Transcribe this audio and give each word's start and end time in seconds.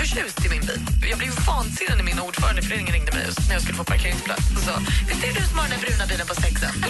jätteförtjust 0.00 0.46
i 0.46 0.48
min 0.48 0.60
bil. 0.60 0.80
Jag 1.10 1.18
blev 1.18 1.32
vansinnig 1.46 1.96
när 1.96 2.04
min 2.04 2.20
ordförande 2.20 2.60
i 2.60 2.64
föreningen 2.64 2.92
ringde 2.94 3.12
mig 3.12 3.24
just 3.26 3.48
när 3.48 3.54
jag 3.54 3.62
skulle 3.62 3.78
få 3.78 3.84
parkeringsplats 3.84 4.44
och 4.56 4.62
sa 4.62 4.74
Visst 5.08 5.24
är 5.24 5.28
det 5.28 5.40
du 5.40 5.46
som 5.46 5.58
har 5.58 5.68
den 5.68 5.80
bruna 5.80 6.06
bilen 6.06 6.26
på 6.26 6.34
sexen? 6.34 6.72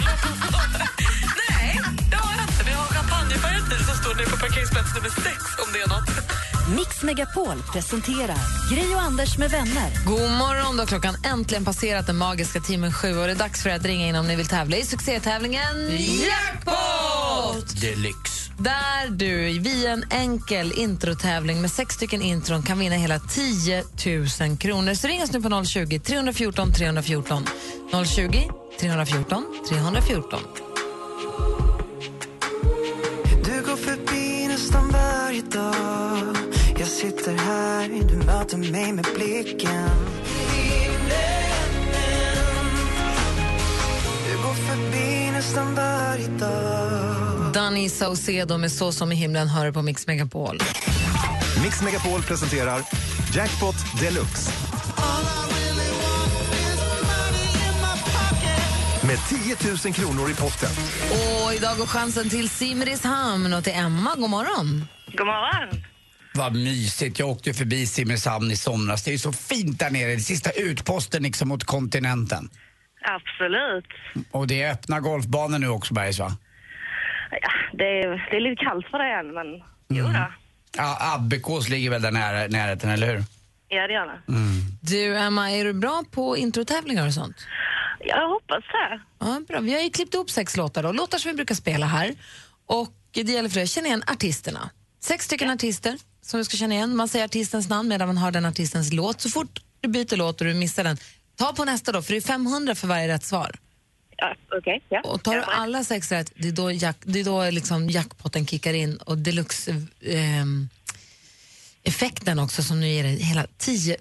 Nej, 1.49 1.79
det 2.11 2.17
har 2.25 2.33
jag 2.37 2.45
inte. 2.49 2.63
Vi 2.65 2.71
har 2.71 2.85
en 2.87 2.93
champagnefärgad 2.97 3.63
bil 3.69 3.83
som 3.89 3.95
står 4.01 4.15
nu 4.15 4.23
på 4.33 4.37
parkeringsplats 4.37 4.95
nummer 4.95 5.09
sex 5.09 5.39
om 5.63 5.67
det 5.73 5.79
är 5.85 5.89
något. 5.95 6.09
Mix 6.77 7.03
Megapol 7.03 7.57
presenterar 7.73 8.41
Gri 8.71 8.95
och 8.95 9.01
Anders 9.01 9.37
med 9.37 9.51
vänner. 9.51 9.89
God 10.05 10.31
morgon, 10.43 10.77
då 10.77 10.81
har 10.81 10.87
klockan 10.87 11.15
äntligen 11.33 11.65
passerat 11.65 12.07
den 12.07 12.17
magiska 12.17 12.59
timmen 12.59 12.93
sju 12.93 13.17
och 13.17 13.25
det 13.25 13.31
är 13.31 13.35
dags 13.45 13.63
för 13.63 13.69
er 13.69 13.75
att 13.75 13.85
ringa 13.85 14.07
in 14.07 14.15
om 14.15 14.27
ni 14.27 14.35
vill 14.35 14.47
tävla 14.47 14.77
i 14.77 14.85
succétävlingen 14.85 15.77
Jackpot! 16.27 17.81
Deluxe. 17.81 18.30
Där 18.63 19.09
du 19.09 19.59
via 19.59 19.91
en 19.91 20.05
enkel 20.09 20.71
introtävling 20.75 21.61
med 21.61 21.71
sex 21.71 21.95
stycken 21.95 22.21
intron 22.21 22.63
kan 22.63 22.79
vinna 22.79 22.95
hela 22.95 23.19
10 23.19 23.83
000 24.41 24.57
kronor. 24.57 24.93
Så 24.93 25.07
ring 25.07 25.23
oss 25.23 25.31
nu 25.31 25.41
på 25.41 25.63
020 25.65 25.99
314 25.99 26.73
314. 26.73 27.45
020 28.05 28.49
314 28.79 29.45
314. 29.69 30.39
Du 33.45 33.61
går 33.61 33.75
förbi 33.75 34.47
nästan 34.47 34.89
varje 34.91 35.41
dag 35.41 36.35
Jag 36.79 36.87
sitter 36.87 37.35
här, 37.35 37.87
du 38.09 38.17
möter 38.17 38.57
mig 38.57 38.93
med 38.93 39.07
blicken 39.15 39.89
Du 44.27 44.37
går 44.43 44.53
förbi 44.53 45.31
nästan 45.31 45.75
varje 45.75 46.27
dag 46.27 47.40
Danny 47.53 47.89
Saucedo 47.89 48.57
med 48.57 48.71
Så 48.71 48.91
som 48.91 49.11
i 49.11 49.15
himlen 49.15 49.47
hör 49.47 49.71
på 49.71 49.81
Mix 49.81 50.07
Megapol. 50.07 50.59
Mix 51.63 51.81
Megapol 51.81 52.23
presenterar 52.23 52.81
Jackpot 53.33 53.75
Deluxe. 54.01 54.51
Med 59.07 59.17
10 59.29 59.55
000 59.85 59.93
kronor 59.93 60.31
i 60.31 60.35
potten. 60.35 60.69
Och 61.11 61.53
idag 61.53 61.77
går 61.77 61.85
chansen 61.85 62.29
till 62.29 62.49
Simrishamn 62.49 63.53
och 63.53 63.63
till 63.63 63.73
Emma. 63.75 64.15
God 64.17 64.29
morgon. 64.29 64.87
God 65.17 65.27
morgon. 65.27 65.83
Vad 66.33 66.55
mysigt. 66.55 67.19
Jag 67.19 67.29
åkte 67.29 67.53
förbi 67.53 67.87
Simrishamn 67.87 68.51
i 68.51 68.55
somras. 68.55 69.03
Det 69.03 69.13
är 69.13 69.17
så 69.17 69.31
fint 69.31 69.79
där 69.79 69.89
nere. 69.89 70.13
Det 70.15 70.19
sista 70.19 70.51
utposten 70.51 71.23
liksom 71.23 71.47
mot 71.47 71.63
kontinenten. 71.63 72.49
Absolut. 73.05 73.85
Och 74.31 74.47
det 74.47 74.61
är 74.61 74.71
öppna 74.71 74.99
golfbanor 74.99 75.59
nu 75.59 75.67
också, 75.67 75.93
Bergs, 75.93 76.19
va? 76.19 76.37
Ja, 77.71 77.77
det, 77.77 77.83
är, 78.03 78.27
det 78.31 78.37
är 78.37 78.41
lite 78.41 78.63
kallt 78.65 78.85
för 78.87 78.97
det 78.97 79.19
än, 79.19 79.33
men 79.33 79.47
jo 79.89 80.05
då. 80.05 80.31
Ja, 80.77 81.15
Abbekås 81.15 81.69
ligger 81.69 81.89
väl 81.89 82.01
där 82.01 82.11
nära, 82.11 82.47
närheten, 82.47 82.89
eller 82.89 83.07
hur? 83.07 83.23
Ja, 83.67 83.87
det 83.87 83.93
gör 83.93 84.05
det. 84.05 84.21
Du, 84.81 85.17
Emma, 85.17 85.51
är 85.51 85.65
du 85.65 85.73
bra 85.73 86.03
på 86.11 86.37
introtävlingar 86.37 87.07
och 87.07 87.13
sånt? 87.13 87.35
Jag 87.99 88.29
hoppas 88.29 88.63
det. 88.71 89.01
Ja, 89.19 89.41
bra. 89.47 89.59
Vi 89.59 89.73
har 89.73 89.81
ju 89.81 89.89
klippt 89.89 90.15
upp 90.15 90.29
sex 90.29 90.57
låtar, 90.57 90.83
då. 90.83 90.91
låtar 90.91 91.17
som 91.17 91.31
vi 91.31 91.35
brukar 91.35 91.55
spela 91.55 91.85
här. 91.85 92.15
Och 92.65 92.93
det 93.11 93.21
gäller 93.21 93.49
för 93.49 93.55
dig 93.55 93.63
att 93.63 93.69
känna 93.69 93.87
igen 93.87 94.03
artisterna. 94.07 94.69
Sex 95.03 95.25
stycken 95.25 95.49
artister 95.49 95.97
som 96.21 96.37
du 96.37 96.43
ska 96.43 96.57
känna 96.57 96.73
igen. 96.73 96.95
Man 96.95 97.07
säger 97.07 97.25
artistens 97.25 97.69
namn 97.69 97.89
medan 97.89 98.07
man 98.07 98.17
hör 98.17 98.31
den 98.31 98.45
artistens 98.45 98.93
låt. 98.93 99.21
Så 99.21 99.29
fort 99.29 99.59
du 99.81 99.89
byter 99.89 100.17
låt 100.17 100.41
och 100.41 100.47
du 100.47 100.53
missar 100.53 100.83
den, 100.83 100.97
ta 101.35 101.53
på 101.53 101.65
nästa 101.65 101.91
då, 101.91 102.01
för 102.01 102.11
det 102.11 102.17
är 102.17 102.21
500 102.21 102.75
för 102.75 102.87
varje 102.87 103.07
rätt 103.07 103.23
svar. 103.23 103.55
Ja, 104.21 104.35
Okej, 104.57 104.81
ja. 104.89 105.01
Och 105.03 105.23
tar 105.23 105.35
du 105.35 105.41
alla 105.41 105.83
sex 105.83 106.11
rätt, 106.11 106.31
det 106.35 106.47
är 106.47 106.51
då, 106.51 106.71
jack, 106.71 106.97
det 107.03 107.19
är 107.19 107.23
då 107.23 107.49
liksom 107.49 107.89
jackpotten 107.89 108.45
kickar 108.47 108.73
in 108.73 108.97
och 108.97 109.17
deluxe 109.17 109.75
ehm, 110.01 110.69
effekten 111.83 112.39
också 112.39 112.63
som 112.63 112.79
nu 112.79 112.87
ger 112.87 113.03
dig 113.03 113.23
hela 113.23 113.47
10 113.57 113.97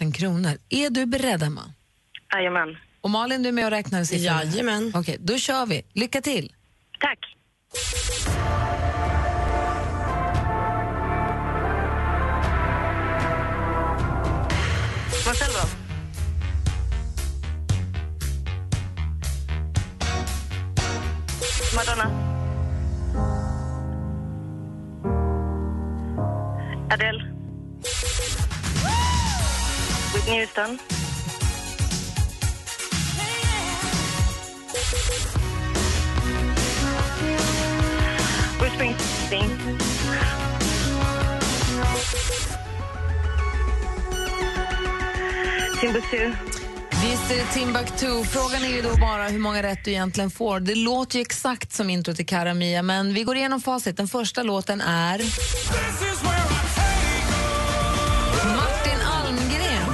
000 0.00 0.12
kronor. 0.12 0.58
Är 0.68 0.90
du 0.90 1.06
beredd, 1.06 1.42
Emma? 1.42 1.74
Jajamän. 2.34 2.76
Och 3.00 3.10
Malin, 3.10 3.42
du 3.42 3.48
är 3.48 3.52
med 3.52 3.64
och 3.64 3.70
räknar 3.70 4.04
siffrorna? 4.04 4.44
Jajamän. 4.44 4.92
Okej, 4.94 5.16
då 5.20 5.38
kör 5.38 5.66
vi. 5.66 5.82
Lycka 5.92 6.20
till! 6.20 6.52
Tack. 7.00 7.18
Vad 15.26 15.36
själv 15.36 15.52
då? 15.52 15.68
Madonna. 21.74 22.06
Adele. 26.90 27.20
Whitney 30.12 30.34
Houston. 30.34 30.78
Bruce 38.58 38.72
Springsteen. 38.74 39.48
Timbuktu. 45.80 46.51
Visst 47.02 47.30
är 47.30 47.36
det 47.36 47.44
Timbuktu. 47.44 48.24
Frågan 48.24 48.64
är 48.64 48.68
ju 48.68 48.82
då 48.82 48.96
bara 48.96 49.28
hur 49.28 49.38
många 49.38 49.62
rätt 49.62 49.84
du 49.84 49.90
egentligen 49.90 50.30
får. 50.30 50.60
Det 50.60 50.74
låter 50.74 51.16
ju 51.16 51.22
exakt 51.22 51.72
som 51.72 51.90
intro 51.90 52.14
till 52.14 52.26
Cara 52.26 52.54
Mia, 52.54 52.82
men 52.82 53.14
vi 53.14 53.22
går 53.22 53.36
igenom 53.36 53.60
facit. 53.60 53.96
Den 53.96 54.08
första 54.08 54.42
låten 54.42 54.80
är... 54.80 55.18
Martin 58.56 59.00
Almgren. 59.12 59.92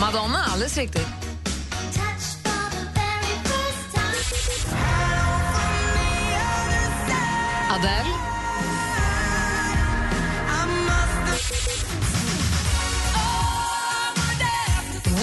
Madonna, 0.00 0.44
alldeles 0.52 0.76
riktigt. 0.76 1.08
Adele. 7.70 8.19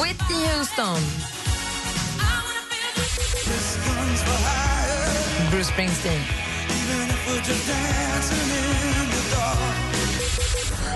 Whitney 0.03 0.45
Houston. 0.45 0.97
Bruce 5.51 5.65
Springsteen. 5.65 6.21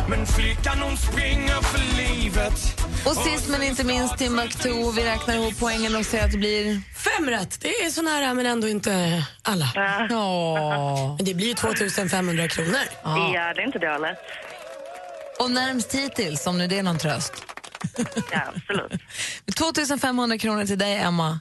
Men 0.09 0.25
flickan 0.25 0.79
hon 0.81 0.97
springer 0.97 1.61
för 1.61 1.97
livet 1.97 2.53
Och 3.05 3.15
sist 3.15 3.49
men 3.49 3.63
inte 3.63 3.83
minst 3.83 4.17
Timbuktu. 4.17 4.91
Vi 4.95 5.05
räknar 5.05 5.35
ihop 5.35 5.53
poängen 5.59 5.95
och 5.95 6.05
säger 6.05 6.25
att 6.25 6.31
det 6.31 6.37
blir... 6.37 6.81
Fem 6.95 7.29
rätt. 7.29 7.61
Det 7.61 7.67
är 7.67 7.89
så 7.89 8.01
nära, 8.01 8.33
men 8.33 8.45
ändå 8.45 8.67
inte 8.67 9.23
alla. 9.41 9.69
Ja. 10.09 11.15
Men 11.17 11.25
det 11.25 11.33
blir 11.33 11.47
ju 11.47 11.53
2500 11.53 12.47
kronor. 12.47 12.79
Ja, 13.03 13.53
det 13.55 13.61
är 13.61 13.65
inte 13.65 13.79
dåligt. 13.79 14.17
Och 15.39 15.51
närmst 15.51 15.95
hittills, 15.95 16.47
om 16.47 16.57
nu 16.57 16.67
det 16.67 16.77
är 16.77 16.83
någon 16.83 16.97
tröst. 16.97 17.50
Ja, 18.31 18.41
absolut. 18.55 19.01
2500 19.57 20.37
kronor 20.37 20.65
till 20.65 20.77
dig, 20.79 20.97
Emma. 20.97 21.39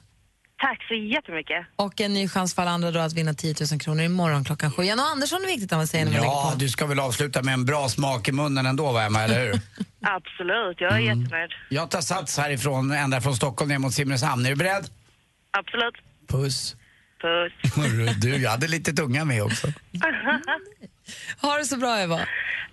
Tack 0.61 0.83
så 0.87 0.93
jättemycket. 0.93 1.65
Och 1.75 2.01
en 2.01 2.13
ny 2.13 2.27
chans 2.29 2.55
för 2.55 2.61
alla 2.61 2.71
andra 2.71 2.91
då 2.91 2.99
att 2.99 3.13
vinna 3.13 3.33
10 3.33 3.55
000 3.71 3.79
kronor 3.79 4.03
imorgon 4.03 4.43
klockan 4.43 4.71
sju. 4.71 4.83
Jan 4.83 4.99
och 4.99 5.05
Andersson 5.05 5.41
är 5.43 5.47
viktigt 5.47 5.71
att 5.71 5.77
man 5.77 5.87
säger 5.87 6.05
när 6.05 6.11
man 6.11 6.21
Ja, 6.23 6.41
lägger 6.43 6.51
på. 6.51 6.57
du 6.59 6.69
ska 6.69 6.85
väl 6.85 6.99
avsluta 6.99 7.41
med 7.41 7.53
en 7.53 7.65
bra 7.65 7.89
smak 7.89 8.27
i 8.27 8.31
munnen 8.31 8.65
ändå, 8.65 8.91
va, 8.91 9.03
Emma, 9.03 9.21
eller 9.23 9.45
hur? 9.45 9.51
Absolut, 10.01 10.81
jag 10.81 10.93
är 10.93 10.99
jättenöjd. 10.99 11.51
Jag 11.69 11.91
tar 11.91 12.01
sats 12.01 12.37
härifrån, 12.37 12.91
ända 12.91 13.21
från 13.21 13.35
Stockholm 13.35 13.69
ner 13.69 13.77
mot 13.79 13.93
Simrishamn. 13.93 14.45
Är 14.45 14.49
du 14.49 14.55
beredd? 14.55 14.89
Absolut. 15.57 15.95
Puss. 16.27 16.75
Puss. 17.21 17.53
Du, 18.21 18.37
jag 18.37 18.51
hade 18.51 18.67
lite 18.67 18.93
tunga 18.93 19.25
med 19.25 19.43
också. 19.43 19.67
Ha 21.41 21.57
det 21.57 21.65
så 21.65 21.77
bra, 21.77 21.99
Eva. 21.99 22.19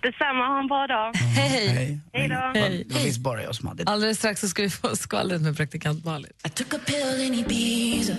Detsamma, 0.03 0.47
ha 0.47 0.59
en 0.61 0.67
bra 0.67 0.87
dag. 0.87 1.15
Hej, 1.17 1.49
hej. 1.49 1.69
Hej. 1.69 2.01
Hej 2.13 2.29
då. 2.29 2.61
Hej. 2.61 2.85
Det 2.89 3.05
visst 3.05 3.21
bara 3.21 3.43
jag 3.43 3.55
som 3.55 3.69
hade 3.69 3.85
det. 3.85 3.91
Alldeles 3.91 4.19
strax 4.19 4.41
så 4.41 4.49
ska 4.49 4.63
vi 4.63 4.71
få 4.71 4.97
skvallret 4.97 5.41
med 5.43 5.57
praktikant 5.57 6.05
Malin. 6.05 6.33
I 6.47 6.49
took 6.49 6.75
a 6.75 6.79
pill 6.87 7.21
in 7.27 7.35
Ibiza 7.35 8.15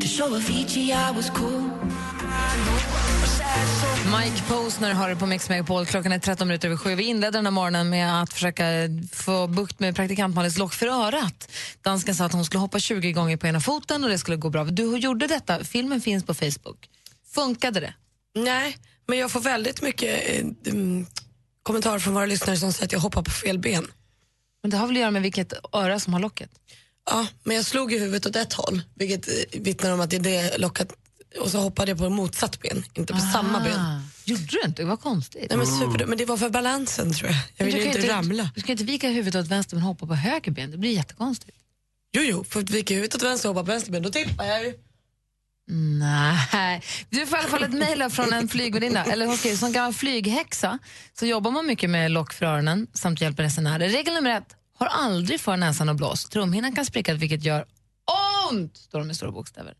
To 0.00 0.06
show 0.06 0.34
Avicii 0.34 0.92
I 0.92 1.12
was 1.16 1.30
cool 1.30 1.70
Mike 4.04 4.42
Posner 4.48 4.92
har 4.92 5.08
det 5.08 5.16
på 5.16 5.26
Mix 5.26 5.48
Megapol. 5.48 5.86
Klockan 5.86 6.12
är 6.12 6.18
13 6.18 6.48
minuter 6.48 6.68
över 6.68 6.76
sju. 6.76 6.94
Vi 6.94 7.04
inledde 7.04 7.38
den 7.38 7.46
här 7.46 7.50
morgonen 7.50 7.90
med 7.90 8.22
att 8.22 8.32
försöka 8.32 8.64
få 9.12 9.46
bukt 9.46 9.80
med 9.80 9.96
praktikant 9.96 10.34
Malins 10.34 10.58
lock 10.58 10.74
för 10.74 10.86
örat. 10.86 11.50
Dansken 11.82 12.14
sa 12.14 12.24
att 12.24 12.32
hon 12.32 12.44
skulle 12.44 12.60
hoppa 12.60 12.78
20 12.78 13.12
gånger 13.12 13.36
på 13.36 13.46
ena 13.46 13.60
foten 13.60 14.04
och 14.04 14.10
det 14.10 14.18
skulle 14.18 14.36
gå 14.36 14.50
bra. 14.50 14.64
Du 14.64 14.96
gjorde 14.96 15.26
detta. 15.26 15.64
Filmen 15.64 16.00
finns 16.00 16.24
på 16.24 16.34
Facebook. 16.34 16.88
Funkade 17.34 17.80
det? 17.80 17.94
Nej, 18.34 18.76
men 19.06 19.18
jag 19.18 19.30
får 19.30 19.40
väldigt 19.40 19.82
mycket 19.82 20.30
eh, 20.30 20.72
mm, 20.72 21.06
kommentarer 21.62 21.98
från 21.98 22.14
våra 22.14 22.26
lyssnare 22.26 22.56
som 22.56 22.72
säger 22.72 22.86
att 22.86 22.92
jag 22.92 23.00
hoppar 23.00 23.22
på 23.22 23.30
fel 23.30 23.58
ben. 23.58 23.86
Men 24.62 24.70
det 24.70 24.76
har 24.76 24.86
väl 24.86 24.96
att 24.96 25.00
göra 25.00 25.10
med 25.10 25.22
vilket 25.22 25.52
öra 25.72 26.00
som 26.00 26.12
har 26.12 26.20
locket? 26.20 26.50
Ja, 27.10 27.26
men 27.42 27.56
jag 27.56 27.64
slog 27.64 27.92
i 27.92 27.98
huvudet 27.98 28.26
åt 28.26 28.36
ett 28.36 28.52
håll, 28.52 28.82
vilket 28.94 29.28
eh, 29.28 29.60
vittnar 29.60 29.90
om 29.90 30.00
att 30.00 30.10
det 30.10 30.16
är 30.16 30.20
det 30.20 30.58
locket 30.58 30.92
och 31.40 31.50
så 31.50 31.58
hoppade 31.58 31.90
jag 31.90 31.98
på 31.98 32.10
motsatt 32.10 32.60
ben, 32.60 32.84
inte 32.94 33.12
på 33.12 33.20
samma 33.20 33.60
ben. 33.60 33.80
Ah. 33.80 34.00
Gjorde 34.24 34.46
du 34.46 34.60
inte? 34.64 34.82
Det 34.82 34.86
var 34.86 34.96
konstigt. 34.96 35.46
Nej, 35.48 35.58
men, 35.58 35.66
super, 35.66 36.06
men 36.06 36.18
det 36.18 36.24
var 36.24 36.36
för 36.36 36.50
balansen 36.50 37.12
tror 37.12 37.30
jag. 37.30 37.40
Jag 37.56 37.66
ville 37.66 37.78
kan 37.78 37.86
inte 37.86 38.12
ramla. 38.12 38.50
Du 38.54 38.60
ska 38.60 38.72
inte 38.72 38.84
vika 38.84 39.08
huvudet 39.08 39.44
åt 39.44 39.50
vänster 39.50 39.76
men 39.76 39.82
hoppa 39.82 40.06
på 40.06 40.14
höger 40.14 40.52
ben. 40.52 40.70
Det 40.70 40.78
blir 40.78 40.90
jättekonstigt. 40.90 41.56
Jo, 42.12 42.22
jo, 42.22 42.44
för 42.44 42.60
att 42.60 42.70
vika 42.70 42.94
huvudet 42.94 43.14
åt 43.14 43.22
vänster 43.22 43.48
och 43.48 43.54
hoppa 43.54 43.66
på 43.66 43.72
vänster 43.72 43.92
ben, 43.92 44.02
då 44.02 44.10
tippar 44.10 44.44
jag 44.44 44.64
ju. 44.64 44.74
Nej. 46.00 46.82
Du 47.10 47.26
får 47.26 47.38
i 47.38 47.40
alla 47.40 47.48
fall 47.48 47.62
ett 47.62 47.72
mejl 47.72 48.10
från 48.10 48.32
en 48.32 48.48
flygvärdinna. 48.48 49.04
Eller 49.04 49.26
hon 49.26 49.36
skriver, 49.36 49.56
som 49.56 49.72
gammal 49.72 49.92
flyghäxa 49.92 50.78
så 51.18 51.26
jobbar 51.26 51.50
man 51.50 51.66
mycket 51.66 51.90
med 51.90 52.10
lock 52.10 52.32
för 52.32 52.46
öronen 52.46 52.86
samt 52.92 53.20
hjälper 53.20 53.42
resenärer. 53.42 53.88
Regel 53.88 54.14
nummer 54.14 54.30
ett, 54.30 54.56
har 54.78 54.86
aldrig 54.86 55.40
för 55.40 55.56
näsan 55.56 55.88
och 55.88 55.96
blås. 55.96 56.24
Trumhinnan 56.24 56.74
kan 56.74 56.86
spricka 56.86 57.14
vilket 57.14 57.44
gör 57.44 57.66
ont, 58.50 58.76
står 58.76 58.98
det 58.98 59.04
med 59.04 59.16
stora 59.16 59.30
bokstäver. 59.30 59.74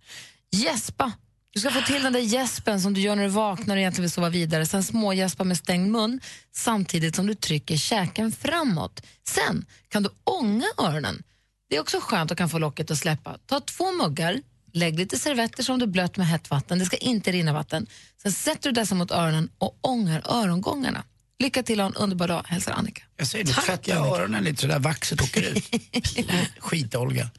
Gäspa. 0.51 1.13
Du 1.55 1.61
ska 1.61 1.71
få 1.71 1.81
till 1.81 2.03
den 2.03 2.13
där 2.13 2.21
gäspen 2.21 2.81
som 2.81 2.95
du 2.95 3.01
gör 3.01 3.17
när 3.17 3.23
du 3.23 3.29
vaknar 3.29 3.75
och 3.77 3.81
egentligen 3.81 4.03
vill 4.03 4.11
sova 4.11 4.29
vidare. 4.29 4.67
Sen 4.67 4.85
smågäspa 4.85 5.45
med 5.45 5.57
stängd 5.57 5.91
mun 5.91 6.21
samtidigt 6.53 7.17
som 7.17 7.27
du 7.27 7.35
trycker 7.35 7.77
käken 7.77 8.33
framåt. 8.33 9.07
Sen 9.29 9.67
kan 9.89 10.03
du 10.03 10.11
ånga 10.25 10.67
öronen. 10.79 11.23
Det 11.71 11.77
är 11.77 11.81
också 11.81 12.01
skönt 12.01 12.31
att 12.31 12.39
kan 12.39 12.49
få 12.49 12.59
locket 12.59 12.91
att 12.91 12.99
släppa. 12.99 13.39
Ta 13.47 13.61
två 13.61 13.93
muggar, 13.93 14.43
lägg 14.73 14.99
lite 14.99 15.19
servetter 15.19 15.63
som 15.63 15.79
du 15.79 15.87
blött 15.87 16.17
med 16.17 16.27
hett 16.27 16.51
vatten. 16.51 16.79
Det 16.79 16.85
ska 16.85 16.97
inte 16.97 17.33
rinna 17.33 17.53
vatten. 17.53 17.87
Sen 18.23 18.33
sätter 18.33 18.71
du 18.71 18.81
dessa 18.81 18.95
mot 18.95 19.11
öronen 19.11 19.49
och 19.59 19.79
ångar 19.81 20.23
örongångarna. 20.25 21.05
Lycka 21.39 21.63
till 21.63 21.81
och 21.81 21.87
en 21.87 21.95
underbar 21.95 22.29
dag, 22.29 22.45
hälsar 22.49 22.73
Annika. 22.73 23.03
Jag 23.17 23.27
säger 23.27 23.45
det, 23.45 23.53
tvätta 23.53 23.95
öronen 23.95 24.45
lite 24.45 24.61
så 24.61 24.67
där 24.67 24.79
vaxet 24.79 25.23
åker 25.23 25.43
ut. 25.43 25.71
Skit 26.59 26.95
Olga. 26.95 27.31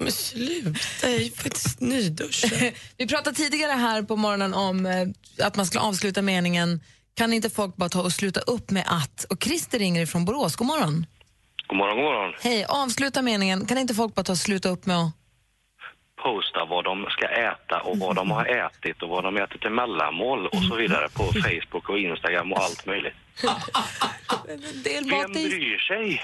Men 0.00 0.12
sluta, 0.12 1.10
jag 1.10 1.12
är 1.12 1.42
faktiskt 1.42 1.80
nyduschad. 1.80 2.72
Vi 2.96 3.06
pratade 3.06 3.36
tidigare 3.36 3.72
här 3.72 4.02
på 4.02 4.16
morgonen 4.16 4.54
om 4.54 4.86
eh, 4.86 5.46
att 5.46 5.56
man 5.56 5.66
skulle 5.66 5.80
avsluta 5.80 6.22
meningen 6.22 6.80
kan 7.18 7.32
inte 7.32 7.50
folk 7.50 7.76
bara 7.76 7.88
ta 7.88 8.02
och 8.02 8.12
sluta 8.12 8.40
upp 8.40 8.70
med 8.70 8.84
att? 8.86 9.24
Och 9.30 9.42
Christer 9.42 9.78
ringer 9.78 10.02
ifrån 10.02 10.24
Borås. 10.24 10.56
God 10.56 10.66
morgon. 10.66 11.06
God 11.66 11.78
morgon, 11.78 11.96
god 11.96 12.04
morgon. 12.04 12.32
Hej, 12.42 12.64
avsluta 12.68 13.22
meningen. 13.22 13.66
Kan 13.66 13.78
inte 13.78 13.94
folk 13.94 14.14
bara 14.14 14.22
ta 14.22 14.32
och 14.32 14.38
sluta 14.38 14.68
upp 14.68 14.86
med 14.86 14.96
att... 14.96 15.12
Posta 16.22 16.64
vad 16.64 16.84
de 16.84 17.06
ska 17.10 17.26
äta 17.26 17.80
och 17.80 17.98
vad 17.98 18.16
de 18.16 18.30
har 18.30 18.44
ätit 18.44 19.02
och 19.02 19.08
vad 19.08 19.24
de 19.24 19.36
äter 19.36 19.58
till 19.58 19.70
mellanmål 19.70 20.46
och 20.46 20.62
så 20.62 20.76
vidare 20.76 21.08
på 21.08 21.22
Facebook 21.46 21.88
och 21.88 21.98
Instagram 21.98 22.52
och 22.52 22.58
allt 22.58 22.86
möjligt. 22.86 23.14
Vem 24.84 25.32
bryr 25.32 25.78
sig? 25.78 26.22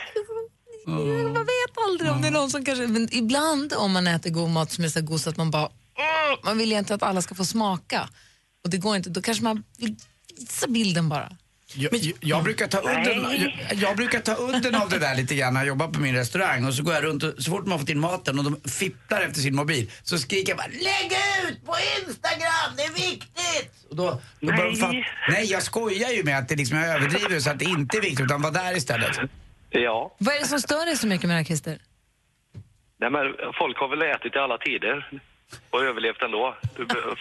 Man 0.87 1.45
vet 1.45 1.79
aldrig 1.87 2.11
om 2.11 2.23
det 2.23 2.29
är 2.29 2.33
någon 2.33 2.51
som 2.51 2.65
kanske... 2.65 2.87
Men 2.87 3.09
ibland 3.15 3.73
om 3.73 3.93
man 3.93 4.07
äter 4.07 4.31
god 4.31 4.51
mat 4.51 4.73
som 4.73 4.85
är 4.85 4.89
så 4.89 5.01
god 5.01 5.21
så 5.21 5.31
att 5.31 5.37
man 5.37 5.51
bara... 5.51 5.65
"Åh!" 5.65 6.39
Man 6.45 6.59
vill 6.59 6.73
egentligen 6.73 6.97
att 6.97 7.03
alla 7.09 7.23
ska 7.23 7.35
få 7.35 7.45
smaka. 7.45 8.09
Och 8.65 8.71
det 8.71 8.79
går 8.79 8.97
inte. 8.97 9.11
Då 9.11 9.23
kanske 9.23 9.45
man 9.45 9.65
vill 9.79 9.97
visa 10.39 10.67
bilden 10.67 11.09
bara. 11.09 11.37
Jag, 11.77 11.95
jag, 11.95 12.13
jag, 12.21 12.45
brukar 12.45 12.67
ta 12.67 12.79
udden, 12.79 13.53
jag, 13.69 13.79
jag 13.79 13.97
brukar 13.97 14.21
ta 14.21 14.37
udden 14.37 14.75
av 14.75 14.89
det 14.89 14.99
där 14.99 15.15
lite 15.15 15.35
grann 15.35 15.55
när 15.55 15.61
jag 15.61 15.67
jobbar 15.69 15.89
på 15.89 16.01
min 16.01 16.15
restaurang 16.15 16.65
och 16.65 16.75
så 16.75 16.83
går 16.83 16.95
jag 16.95 17.05
runt 17.05 17.23
och 17.23 17.35
så 17.39 17.51
fort 17.51 17.67
man 17.67 17.79
fått 17.79 17.89
in 17.89 18.01
maten 18.01 18.39
och 18.39 18.45
de 18.45 18.71
fipplar 18.71 19.21
efter 19.21 19.41
sin 19.41 19.55
mobil 19.57 19.91
så 20.03 20.19
skriker 20.19 20.49
jag 20.49 20.57
bara 20.57 20.67
lägg 20.67 21.13
ut 21.49 21.67
på 21.67 21.77
Instagram, 21.99 22.77
det 22.77 22.83
är 22.83 22.93
viktigt! 22.93 23.87
Och 23.91 23.97
då, 23.97 24.21
då 24.41 24.51
de 24.53 24.77
fatt, 24.77 24.95
nej 25.29 25.45
jag 25.51 25.63
skojar 25.63 26.11
ju 26.11 26.23
med 26.25 26.39
att 26.39 26.49
det 26.49 26.57
liksom, 26.57 26.79
jag 26.79 26.97
överdriver 26.97 27.41
så 27.41 27.51
att 27.51 27.59
det 27.59 27.65
inte 27.65 27.97
är 27.97 28.01
viktigt 28.01 28.21
utan 28.25 28.43
var 28.43 28.51
där 28.51 28.77
istället. 28.77 29.17
Ja, 29.83 30.17
Vad 30.19 30.35
är 30.35 30.41
det 30.41 30.47
som 30.47 30.61
stör 30.61 30.87
dig 30.87 30.97
så 30.97 31.07
mycket 31.07 31.27
med 31.29 31.35
det 31.35 31.39
här, 31.39 31.45
Christer? 31.45 31.79
Nej, 33.01 33.11
men 33.11 33.23
folk 33.61 33.79
har 33.79 33.89
väl 33.89 34.03
ätit 34.03 34.35
i 34.37 34.39
alla 34.39 34.59
tider 34.59 35.21
och 35.71 35.83
överlevt 35.85 36.23
ändå. 36.23 36.57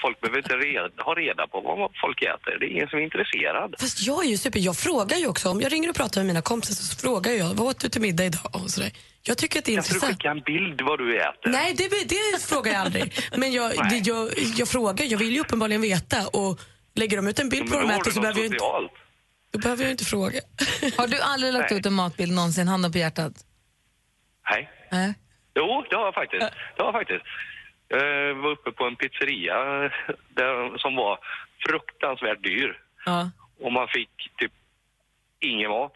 Folk 0.01 0.21
behöver 0.21 0.37
inte 0.37 0.55
reda, 0.57 1.03
ha 1.03 1.13
reda 1.15 1.47
på 1.47 1.61
vad 1.61 1.91
folk 2.01 2.21
äter. 2.21 2.59
Det 2.59 2.65
är 2.65 2.69
ingen 2.69 2.87
som 2.87 2.99
är 2.99 3.03
intresserad. 3.03 3.75
Fast 3.79 4.07
jag 4.07 4.25
är 4.25 4.29
ju 4.29 4.37
super, 4.37 4.59
jag 4.59 4.77
frågar 4.77 5.17
ju 5.17 5.27
också, 5.27 5.49
om 5.49 5.61
jag 5.61 5.71
ringer 5.73 5.89
och 5.89 5.95
pratar 5.95 6.21
med 6.21 6.25
mina 6.27 6.41
kompisar 6.41 6.83
så 6.83 6.95
frågar 7.07 7.31
jag, 7.31 7.45
vad 7.53 7.67
åt 7.67 7.79
du 7.79 7.89
till 7.89 8.01
middag 8.01 8.25
idag? 8.25 8.49
Och 8.53 8.69
sådär. 8.69 8.91
Jag 9.21 9.37
tycker 9.37 9.59
att 9.59 9.65
det 9.65 9.71
är 9.71 9.75
Kan 9.75 9.79
inte 9.83 9.89
du 9.93 9.95
intressant. 9.95 10.17
skicka 10.17 10.29
en 10.31 10.41
bild 10.41 10.81
vad 10.81 10.99
du 10.99 11.17
äter? 11.17 11.49
Nej, 11.51 11.73
det, 11.73 11.87
det 12.09 12.41
frågar 12.41 12.71
jag 12.73 12.81
aldrig. 12.81 13.13
Men 13.37 13.51
jag, 13.51 13.71
det, 13.89 13.97
jag, 14.05 14.29
jag 14.57 14.67
frågar, 14.67 15.05
jag 15.05 15.17
vill 15.17 15.33
ju 15.33 15.39
uppenbarligen 15.39 15.81
veta 15.81 16.27
och 16.27 16.59
lägger 16.95 17.17
de 17.17 17.27
ut 17.27 17.39
en 17.39 17.49
bild 17.49 17.71
på 17.71 17.77
Men 17.77 17.87
vad 17.87 17.95
de 17.95 18.01
äter 18.01 18.11
så 18.11 18.21
behöver 18.21 18.39
jag, 18.39 18.45
inte, 18.45 18.59
socialt. 18.59 18.91
Då 19.53 19.59
behöver 19.59 19.83
jag 19.83 19.91
inte 19.91 20.05
fråga. 20.05 20.39
Har 20.97 21.07
du 21.07 21.21
aldrig 21.21 21.53
lagt 21.53 21.71
Nej. 21.71 21.79
ut 21.79 21.85
en 21.85 21.93
matbild 21.93 22.33
någonsin, 22.33 22.67
handen 22.67 22.91
på 22.91 22.97
hjärtat? 22.97 23.33
Nej. 24.51 24.69
Nej. 24.91 25.13
Jo, 25.55 25.85
det 25.89 25.95
har 25.95 26.05
jag 26.05 26.13
faktiskt. 26.13 26.41
Det 26.75 26.83
har 26.83 26.85
jag 26.85 26.93
faktiskt. 26.93 27.25
Jag 27.87 28.35
var 28.35 28.49
uppe 28.51 28.71
på 28.71 28.83
en 28.85 28.95
pizzeria 28.95 29.55
eh, 29.85 29.91
där, 30.39 30.77
som 30.77 30.95
var 30.95 31.19
fruktansvärt 31.67 32.43
dyr. 32.43 32.79
Ja. 33.05 33.29
Och 33.63 33.71
man 33.71 33.87
fick 33.87 34.09
typ 34.37 34.51
ingen 35.39 35.69
mat. 35.71 35.93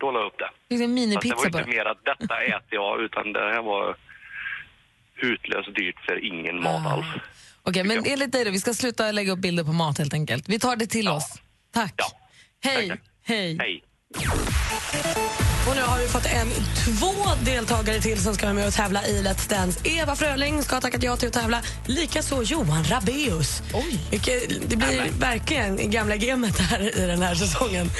Då 0.00 0.10
la 0.10 0.18
jag 0.20 0.26
upp 0.26 0.38
det. 0.38 0.50
Det 0.68 0.74
är 0.74 0.76
en 0.76 0.80
Fast 0.80 0.88
det 0.88 0.94
minipizza 0.94 1.34
var 1.36 1.46
inte 1.46 1.58
bara. 1.58 1.66
mer 1.66 1.84
att 1.84 2.04
detta 2.04 2.42
äter 2.42 2.68
jag, 2.70 3.00
utan 3.00 3.32
det 3.32 3.40
här 3.54 3.62
var 3.62 3.96
hutlöst 5.14 5.74
dyrt 5.74 6.00
för 6.06 6.24
ingen 6.24 6.62
mat 6.62 6.86
alls. 6.86 7.06
Okej, 7.62 7.84
men 7.84 8.02
enligt 8.06 8.32
dig 8.32 8.44
då, 8.44 8.50
vi 8.50 8.58
ska 8.60 8.74
sluta 8.74 9.12
lägga 9.12 9.32
upp 9.32 9.38
bilder 9.38 9.64
på 9.64 9.72
mat 9.72 9.98
helt 9.98 10.14
enkelt. 10.14 10.48
Vi 10.48 10.58
tar 10.58 10.76
det 10.76 10.86
till 10.86 11.08
oss. 11.08 11.42
Tack. 11.72 11.94
Hej. 12.60 12.90
Hej. 13.22 13.56
Hej. 13.60 13.82
Och 15.68 15.76
nu 15.76 15.82
har 15.82 15.98
vi 15.98 16.08
fått 16.08 16.26
en, 16.26 16.48
två 16.84 17.14
deltagare 17.44 18.00
till 18.00 18.22
som 18.22 18.34
ska 18.34 18.46
vara 18.46 18.54
med 18.54 18.66
och 18.66 18.72
tävla 18.72 19.06
i 19.06 19.22
Let's 19.22 19.50
Dance. 19.50 19.80
Eva 19.84 20.16
Fröling 20.16 20.62
ska 20.62 20.76
ha 20.76 20.80
tackat 20.80 21.02
ja 21.02 21.16
till 21.16 21.28
att 21.28 21.34
tävla. 21.34 21.62
Likaså 21.86 22.42
Johan 22.42 22.84
Rabeus. 22.84 23.62
Vilket, 24.10 24.70
det 24.70 24.76
blir 24.76 25.10
verkligen 25.18 25.80
i 25.80 25.86
gamla 25.86 26.16
gamet 26.16 26.58
här 26.58 26.98
i 26.98 27.06
den 27.06 27.22
här 27.22 27.34
säsongen. 27.34 27.90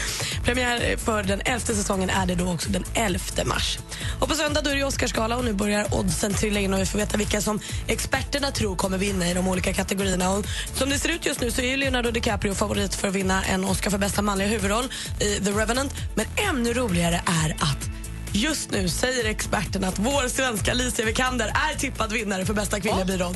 Premiär 0.44 0.96
för 0.96 1.22
den 1.22 1.40
elfte 1.44 1.74
säsongen 1.74 2.10
är 2.10 2.26
det 2.26 2.34
då 2.34 2.52
också 2.52 2.68
den 2.68 2.84
11 2.94 3.20
mars. 3.44 3.78
Och 4.20 4.28
på 4.28 4.34
söndag 4.34 4.60
då 4.60 4.70
är 4.70 4.74
det 4.74 4.84
Oscarsgala 4.84 5.36
och 5.36 5.44
nu 5.44 5.52
börjar 5.52 5.94
oddsen 5.94 6.34
trilla 6.34 6.60
in 6.60 6.74
och 6.74 6.80
vi 6.80 6.86
får 6.86 6.98
veta 6.98 7.16
vilka 7.16 7.40
som 7.40 7.60
experterna 7.86 8.50
tror 8.50 8.76
kommer 8.76 8.98
vinna 8.98 9.30
i 9.30 9.34
de 9.34 9.48
olika 9.48 9.72
kategorierna. 9.72 10.30
Och 10.30 10.46
som 10.74 10.90
det 10.90 10.98
ser 10.98 11.08
ut 11.08 11.26
just 11.26 11.40
nu 11.40 11.50
så 11.50 11.62
är 11.62 11.76
Leonardo 11.76 12.10
DiCaprio 12.10 12.54
favorit 12.54 12.94
för 12.94 13.08
att 13.08 13.14
vinna 13.14 13.44
en 13.44 13.64
Oscar 13.64 13.90
för 13.90 13.98
bästa 13.98 14.22
manliga 14.22 14.48
huvudroll 14.48 14.92
i 15.20 15.44
The 15.44 15.50
Revenant. 15.50 15.92
Men 16.14 16.26
ännu 16.50 16.72
roligare 16.72 17.22
är 17.26 17.49
att 17.58 17.90
Just 18.32 18.70
nu 18.70 18.88
säger 18.88 19.24
experterna 19.24 19.88
att 19.88 19.98
vår 19.98 20.28
svenska 20.28 20.70
Alicia 20.70 21.04
Vikander 21.04 21.46
är 21.46 21.78
tippad 21.78 22.12
vinnare 22.12 22.46
för 22.46 22.54
bästa 22.54 22.80
kvinnliga 22.80 23.04
biroll. 23.04 23.34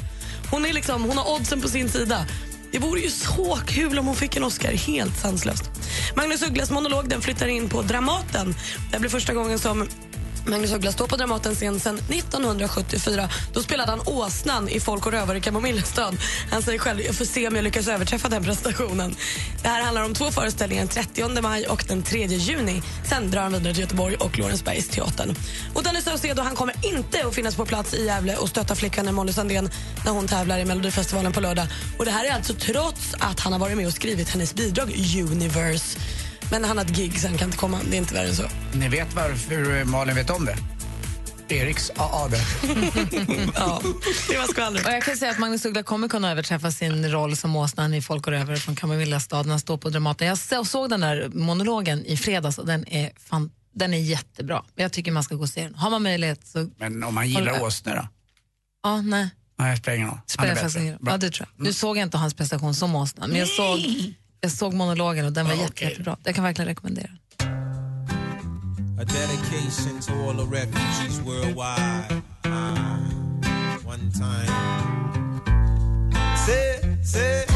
Hon, 0.50 0.66
är 0.66 0.72
liksom, 0.72 1.02
hon 1.04 1.18
har 1.18 1.34
oddsen 1.34 1.60
på 1.60 1.68
sin 1.68 1.88
sida. 1.88 2.26
Det 2.72 2.78
vore 2.78 3.00
ju 3.00 3.10
så 3.10 3.58
kul 3.66 3.98
om 3.98 4.06
hon 4.06 4.16
fick 4.16 4.36
en 4.36 4.44
Oscar. 4.44 4.72
Helt 4.72 5.18
sanslöst. 5.18 5.70
Magnus 6.16 6.42
Ugglas 6.42 6.70
monolog 6.70 7.08
den 7.08 7.20
flyttar 7.20 7.46
in 7.46 7.68
på 7.68 7.82
Dramaten. 7.82 8.54
Det 8.92 8.98
blir 8.98 9.10
första 9.10 9.34
gången 9.34 9.58
som 9.58 9.88
Magnus 10.46 10.72
Uggla 10.72 10.92
står 10.92 11.06
på 11.06 11.16
Dramatens 11.16 11.58
scen 11.58 11.80
sedan 11.80 11.98
1974. 12.08 13.28
Då 13.52 13.62
spelade 13.62 13.90
han 13.90 14.00
åsnan 14.06 14.68
i 14.68 14.80
Folk 14.80 15.06
och 15.06 15.12
rövare 15.12 15.38
i 15.38 15.40
Kamomillestad. 15.40 16.16
Han 16.50 16.62
säger 16.62 16.78
själv 16.78 17.00
jag 17.00 17.14
får 17.14 17.24
se 17.24 17.48
om 17.48 17.54
jag 17.54 17.64
lyckas 17.64 17.88
överträffa 17.88 18.28
den 18.28 18.44
prestationen. 18.44 19.14
Det 19.62 19.68
här 19.68 19.82
handlar 19.82 20.04
om 20.04 20.14
två 20.14 20.30
föreställningar, 20.30 20.82
den 20.82 20.88
30 20.88 21.42
maj 21.42 21.66
och 21.66 21.84
den 21.88 22.02
3 22.02 22.26
juni. 22.26 22.82
Sen 23.08 23.30
drar 23.30 23.42
han 23.42 23.52
vidare 23.52 23.74
till 23.74 23.82
Göteborg 23.82 24.16
och 24.16 24.38
Lorensbergsteatern. 24.38 25.34
Och 25.74 25.82
Danny 25.82 26.00
Saucedo 26.00 26.42
han 26.42 26.56
kommer 26.56 26.74
inte 26.82 27.26
att 27.26 27.34
finnas 27.34 27.56
på 27.56 27.66
plats 27.66 27.94
i 27.94 28.06
Gävle 28.06 28.36
och 28.36 28.48
stötta 28.48 28.74
flickan 28.74 29.14
Molly 29.14 29.32
Sandén 29.32 29.70
när 30.04 30.12
hon 30.12 30.28
tävlar 30.28 30.58
i 30.58 30.64
Melodifestivalen 30.64 31.32
på 31.32 31.40
lördag. 31.40 31.66
Och 31.98 32.04
Det 32.04 32.10
här 32.10 32.24
är 32.24 32.30
alltså 32.30 32.54
trots 32.54 33.14
att 33.18 33.40
han 33.40 33.52
har 33.52 33.60
varit 33.60 33.76
med 33.76 33.86
och 33.86 33.92
skrivit 33.92 34.28
hennes 34.28 34.54
bidrag 34.54 34.90
Universe. 35.30 35.98
Men 36.54 36.64
han 36.64 36.78
har 36.78 36.84
ett 36.84 36.96
gig 36.96 37.20
så 37.20 37.28
han 37.28 37.38
kan 37.38 37.48
inte 37.48 37.58
komma. 37.58 37.80
Det 37.90 37.96
är 37.96 37.98
inte 37.98 38.14
värre 38.14 38.28
än 38.28 38.34
så. 38.34 38.42
Ni 38.74 38.88
vet 38.88 39.14
varför 39.14 39.84
Malin 39.84 40.14
vet 40.14 40.30
om 40.30 40.44
det? 40.44 40.56
Eriks 41.54 41.90
AA 41.96 42.28
det. 42.28 42.36
ja, 43.54 43.82
det 44.28 44.38
var 44.38 44.46
skvallret. 44.46 44.86
Och 44.86 44.92
jag 44.92 45.02
kan 45.02 45.16
säga 45.16 45.30
att 45.30 45.38
Magnus 45.38 45.64
Uggla 45.64 45.82
kommer 45.82 46.08
kunna 46.08 46.30
överträffa 46.30 46.70
sin 46.70 47.10
roll 47.10 47.36
som 47.36 47.56
åsnan 47.56 47.94
i 47.94 48.02
Folk 48.02 48.26
och 48.26 48.32
rövare 48.32 48.56
från 48.56 48.76
Kamomillastad 48.76 49.42
när 49.42 49.50
han 49.50 49.60
står 49.60 49.76
på 49.78 49.88
Dramaten. 49.88 50.28
Jag 50.28 50.38
så- 50.38 50.64
såg 50.64 50.90
den 50.90 51.00
där 51.00 51.28
monologen 51.28 52.04
i 52.04 52.16
fredags 52.16 52.58
och 52.58 52.66
den 52.66 52.88
är, 52.88 53.10
fan, 53.16 53.50
den 53.74 53.94
är 53.94 53.98
jättebra. 53.98 54.64
Jag 54.74 54.92
tycker 54.92 55.12
man 55.12 55.22
ska 55.22 55.34
gå 55.34 55.42
och 55.42 55.48
se 55.48 55.62
den. 55.62 55.74
Har 55.74 55.90
man 55.90 56.02
möjlighet 56.02 56.46
så... 56.46 56.70
Men 56.78 57.02
om 57.02 57.14
man 57.14 57.28
gillar 57.28 57.62
åsnor 57.62 57.94
då? 57.94 58.08
Ja, 58.82 59.02
nej. 59.02 59.28
Nej, 59.58 59.70
det 59.70 59.76
spelar 59.76 59.96
ingen 59.96 60.08
roll. 60.08 60.18
Han 60.38 60.48
är 60.48 60.54
bättre. 60.54 60.98
Ja, 61.00 61.16
det 61.16 61.30
tror 61.30 61.48
jag. 61.56 61.64
Nu 61.64 61.72
såg 61.72 61.96
jag 61.96 62.02
inte 62.02 62.16
hans 62.16 62.34
prestation 62.34 62.74
som 62.74 62.94
åsna, 62.94 63.26
men 63.26 63.36
jag 63.36 63.48
såg, 63.48 63.78
jag 64.44 64.52
såg 64.52 64.74
monologen 64.74 65.26
och 65.26 65.32
den 65.32 65.46
var 65.46 65.54
jätte, 65.54 65.84
jättebra. 65.84 66.16
Jag 66.24 66.34
kan 66.34 66.44
verkligen 66.44 66.68
rekommendera. 66.68 67.10
A 69.00 69.04
dedication 69.04 70.00
to 70.00 70.12
all 70.12 70.36
the 70.36 70.56
refugees 70.56 71.18
worldwide. 71.20 72.22
Uh, 72.46 72.98
one 73.86 74.10
time. 74.12 74.48
Say, 76.46 77.04
say, 77.04 77.53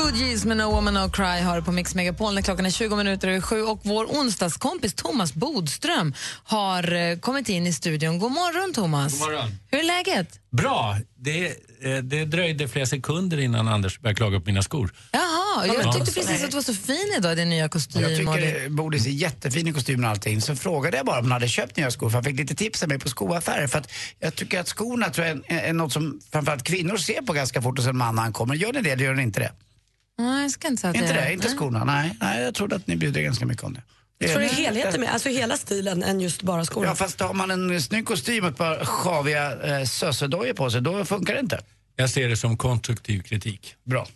Fugees 0.00 0.44
med 0.44 0.56
No 0.56 0.62
Woman 0.62 0.94
No 0.94 1.10
Cry 1.10 1.40
har 1.40 1.60
på 1.60 1.72
Mix 1.72 1.94
Megapol 1.94 2.34
när 2.34 2.42
klockan 2.42 2.66
är 2.66 2.70
20 2.70 2.96
minuter 2.96 3.28
över 3.28 3.40
sju 3.40 3.62
och 3.62 3.80
vår 3.82 4.04
onsdagskompis 4.04 4.94
Thomas 4.94 5.34
Bodström 5.34 6.14
har 6.44 6.92
eh, 6.92 7.18
kommit 7.18 7.48
in 7.48 7.66
i 7.66 7.72
studion. 7.72 8.18
God 8.18 8.32
morgon 8.32 8.74
Thomas! 8.74 9.12
God 9.12 9.20
morgon. 9.28 9.48
Hur 9.70 9.78
är 9.78 9.84
läget? 9.84 10.40
Bra. 10.52 10.96
Det, 11.18 11.46
eh, 11.46 11.96
det 12.02 12.24
dröjde 12.24 12.68
flera 12.68 12.86
sekunder 12.86 13.38
innan 13.38 13.68
Anders 13.68 14.00
började 14.00 14.16
klaga 14.16 14.40
på 14.40 14.46
mina 14.46 14.62
skor. 14.62 14.92
Jaha, 15.12 15.66
jag 15.66 15.76
Ja. 15.84 15.92
tyckte 15.92 16.12
precis 16.12 16.44
att 16.44 16.50
du 16.50 16.54
var 16.54 16.62
så 16.62 16.74
fin 16.74 17.14
idag 17.18 17.32
i 17.32 17.34
din 17.34 17.48
nya 17.48 17.68
kostym. 17.68 18.02
Jag 18.02 18.16
tycker 18.18 18.62
det- 18.62 18.70
Bodis 18.70 19.06
är 19.06 19.10
jättefin 19.10 19.66
i 19.68 19.72
kostymen 19.72 20.04
och 20.04 20.10
allting. 20.10 20.40
Så 20.40 20.56
frågade 20.56 20.96
jag 20.96 21.06
bara 21.06 21.18
om 21.18 21.24
han 21.24 21.32
hade 21.32 21.48
köpt 21.48 21.76
nya 21.76 21.90
skor 21.90 22.08
för 22.10 22.14
han 22.16 22.24
fick 22.24 22.36
lite 22.38 22.54
tips 22.54 22.82
av 22.82 22.88
mig 22.88 22.98
på 22.98 23.08
skoaffärer. 23.08 23.66
För 23.66 23.78
att 23.78 23.90
jag 24.20 24.34
tycker 24.34 24.60
att 24.60 24.68
skorna 24.68 25.10
tror 25.10 25.26
jag 25.26 25.40
är, 25.46 25.58
är 25.58 25.72
något 25.72 25.92
som 25.92 26.20
framförallt 26.32 26.64
kvinnor 26.64 26.96
ser 26.96 27.22
på 27.22 27.32
ganska 27.32 27.62
fort 27.62 27.78
hos 27.78 27.86
en 27.86 27.96
man 27.96 28.14
när 28.14 28.22
han 28.22 28.32
kommer. 28.32 28.54
Gör 28.54 28.72
ni 28.72 28.80
det 28.82 28.90
eller 28.90 29.04
gör 29.04 29.14
ni 29.14 29.22
inte 29.22 29.40
det? 29.40 29.52
Nej, 30.18 30.42
jag 30.42 30.50
ska 30.50 30.68
inte 30.68 30.80
säga 30.80 30.90
att 30.90 30.96
Inte 30.96 31.08
jag- 31.14 31.22
det? 31.24 31.32
Inte 31.32 31.46
Nej. 31.48 31.56
skorna? 31.56 31.84
Nej, 31.84 32.16
nej 32.20 32.42
jag 32.42 32.54
trodde 32.54 32.76
att 32.76 32.86
ni 32.86 32.96
bjuder 32.96 33.20
ganska 33.22 33.46
mycket 33.46 33.64
om 33.64 33.72
det. 33.74 33.82
Jag 34.18 34.30
tror 34.30 34.40
det 34.40 34.46
är 34.48 34.54
helheten 34.54 35.00
med, 35.00 35.12
alltså 35.12 35.28
hela 35.28 35.56
stilen 35.56 36.02
än 36.02 36.20
just 36.20 36.42
bara 36.42 36.64
skorna. 36.64 36.86
Ja, 36.86 36.94
fast 36.94 37.20
har 37.20 37.34
man 37.34 37.50
en 37.50 37.82
snygg 37.82 38.06
kostym 38.06 38.44
och 38.44 38.50
ett 38.50 38.56
par 38.56 38.84
sjaviga 38.84 39.78
eh, 39.78 39.84
sössedojor 39.86 40.52
på 40.52 40.70
sig, 40.70 40.80
då 40.80 41.04
funkar 41.04 41.34
det 41.34 41.40
inte. 41.40 41.60
Jag 41.96 42.10
ser 42.10 42.28
det 42.28 42.36
som 42.36 42.56
konstruktiv 42.56 43.22
kritik. 43.22 43.74
Bra. 43.84 44.06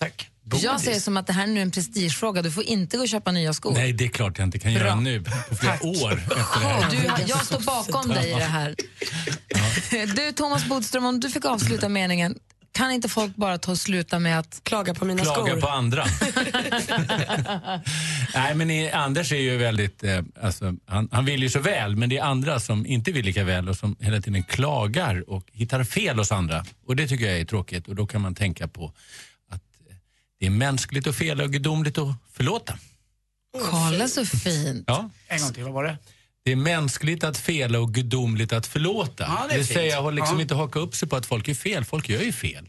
Tack. 0.00 0.30
Jag 0.62 0.80
ser 0.80 0.94
det 0.94 1.00
som 1.00 1.16
att 1.16 1.26
det 1.26 1.32
här 1.32 1.46
nu 1.46 1.58
är 1.58 1.62
en 1.62 1.70
prestigefråga. 1.70 2.42
Du 2.42 2.50
får 2.50 2.64
inte 2.64 2.96
gå 2.96 3.02
och 3.02 3.08
köpa 3.08 3.32
nya 3.32 3.52
skor. 3.52 3.72
Nej, 3.72 3.92
det 3.92 4.04
är 4.04 4.08
klart 4.08 4.38
jag 4.38 4.46
inte 4.46 4.58
kan 4.58 4.74
Bra. 4.74 4.82
göra 4.82 4.94
nu 4.94 5.22
på 5.22 5.56
flera 5.56 5.72
år 5.82 6.12
efter 6.12 6.34
det 6.34 6.40
Ja, 6.62 6.80
här. 6.82 6.90
du, 6.90 7.22
jag 7.26 7.44
står 7.46 7.60
bakom 7.60 8.08
dig 8.08 8.30
i 8.30 8.34
det 8.34 8.40
här. 8.44 8.74
Du, 10.16 10.32
Thomas 10.32 10.64
Bodström, 10.64 11.04
om 11.04 11.20
du 11.20 11.30
fick 11.30 11.44
avsluta 11.44 11.88
meningen, 11.88 12.38
kan 12.72 12.92
inte 12.92 13.08
folk 13.08 13.36
bara 13.36 13.58
ta 13.58 13.70
och 13.70 13.78
sluta 13.78 14.18
med 14.18 14.38
att... 14.38 14.60
Klaga 14.62 14.94
på 14.94 15.04
mina 15.04 15.22
Klaga 15.22 15.52
skor. 15.52 15.60
på 15.60 15.68
andra. 15.68 16.04
Nej, 18.34 18.54
men 18.54 18.70
i, 18.70 18.90
Anders 18.90 19.32
är 19.32 19.36
ju 19.36 19.56
väldigt... 19.56 20.04
Eh, 20.04 20.22
alltså, 20.42 20.74
han, 20.86 21.08
han 21.12 21.24
vill 21.24 21.42
ju 21.42 21.50
så 21.50 21.60
väl, 21.60 21.96
men 21.96 22.08
det 22.08 22.18
är 22.18 22.22
andra 22.22 22.60
som 22.60 22.86
inte 22.86 23.12
vill 23.12 23.24
lika 23.24 23.44
väl 23.44 23.68
och 23.68 23.76
som 23.76 23.96
hela 24.00 24.20
tiden 24.20 24.42
klagar 24.42 25.30
och 25.30 25.44
hittar 25.52 25.84
fel 25.84 26.18
hos 26.18 26.32
andra. 26.32 26.64
Och 26.86 26.96
Det 26.96 27.08
tycker 27.08 27.26
jag 27.26 27.40
är 27.40 27.44
tråkigt 27.44 27.88
och 27.88 27.94
då 27.94 28.06
kan 28.06 28.20
man 28.20 28.34
tänka 28.34 28.68
på 28.68 28.92
att 29.48 29.62
eh, 29.88 29.96
det 30.40 30.46
är 30.46 30.50
mänskligt 30.50 31.06
att 31.06 31.16
fela 31.16 31.44
och 31.44 31.52
gudomligt 31.52 31.98
att 31.98 32.14
förlåta. 32.32 32.78
Kolla 33.70 34.08
så 34.08 34.24
fint. 34.24 34.84
Ja. 34.86 35.10
En 35.28 35.40
gång 35.40 35.52
till, 35.52 35.64
vad 35.64 35.72
var 35.72 35.84
det? 35.84 35.98
Det 36.44 36.52
är 36.52 36.56
mänskligt 36.56 37.24
att 37.24 37.38
fela 37.38 37.78
och 37.80 37.94
gudomligt 37.94 38.52
att 38.52 38.66
förlåta. 38.66 39.24
Ja, 39.24 39.46
det 39.48 39.54
är 39.54 39.58
det 39.58 39.64
fint. 39.64 39.76
säger 39.76 39.90
jag 39.90 40.14
liksom 40.14 40.36
Ja. 40.36 40.42
inte 40.42 40.54
haka 40.54 40.78
upp 40.78 40.94
sig 40.94 41.08
på 41.08 41.16
att 41.16 41.26
folk 41.26 41.48
är 41.48 41.54
fel. 41.54 41.84
Folk 41.84 42.08
gör 42.08 42.20
ju 42.22 42.32
fel. 42.32 42.68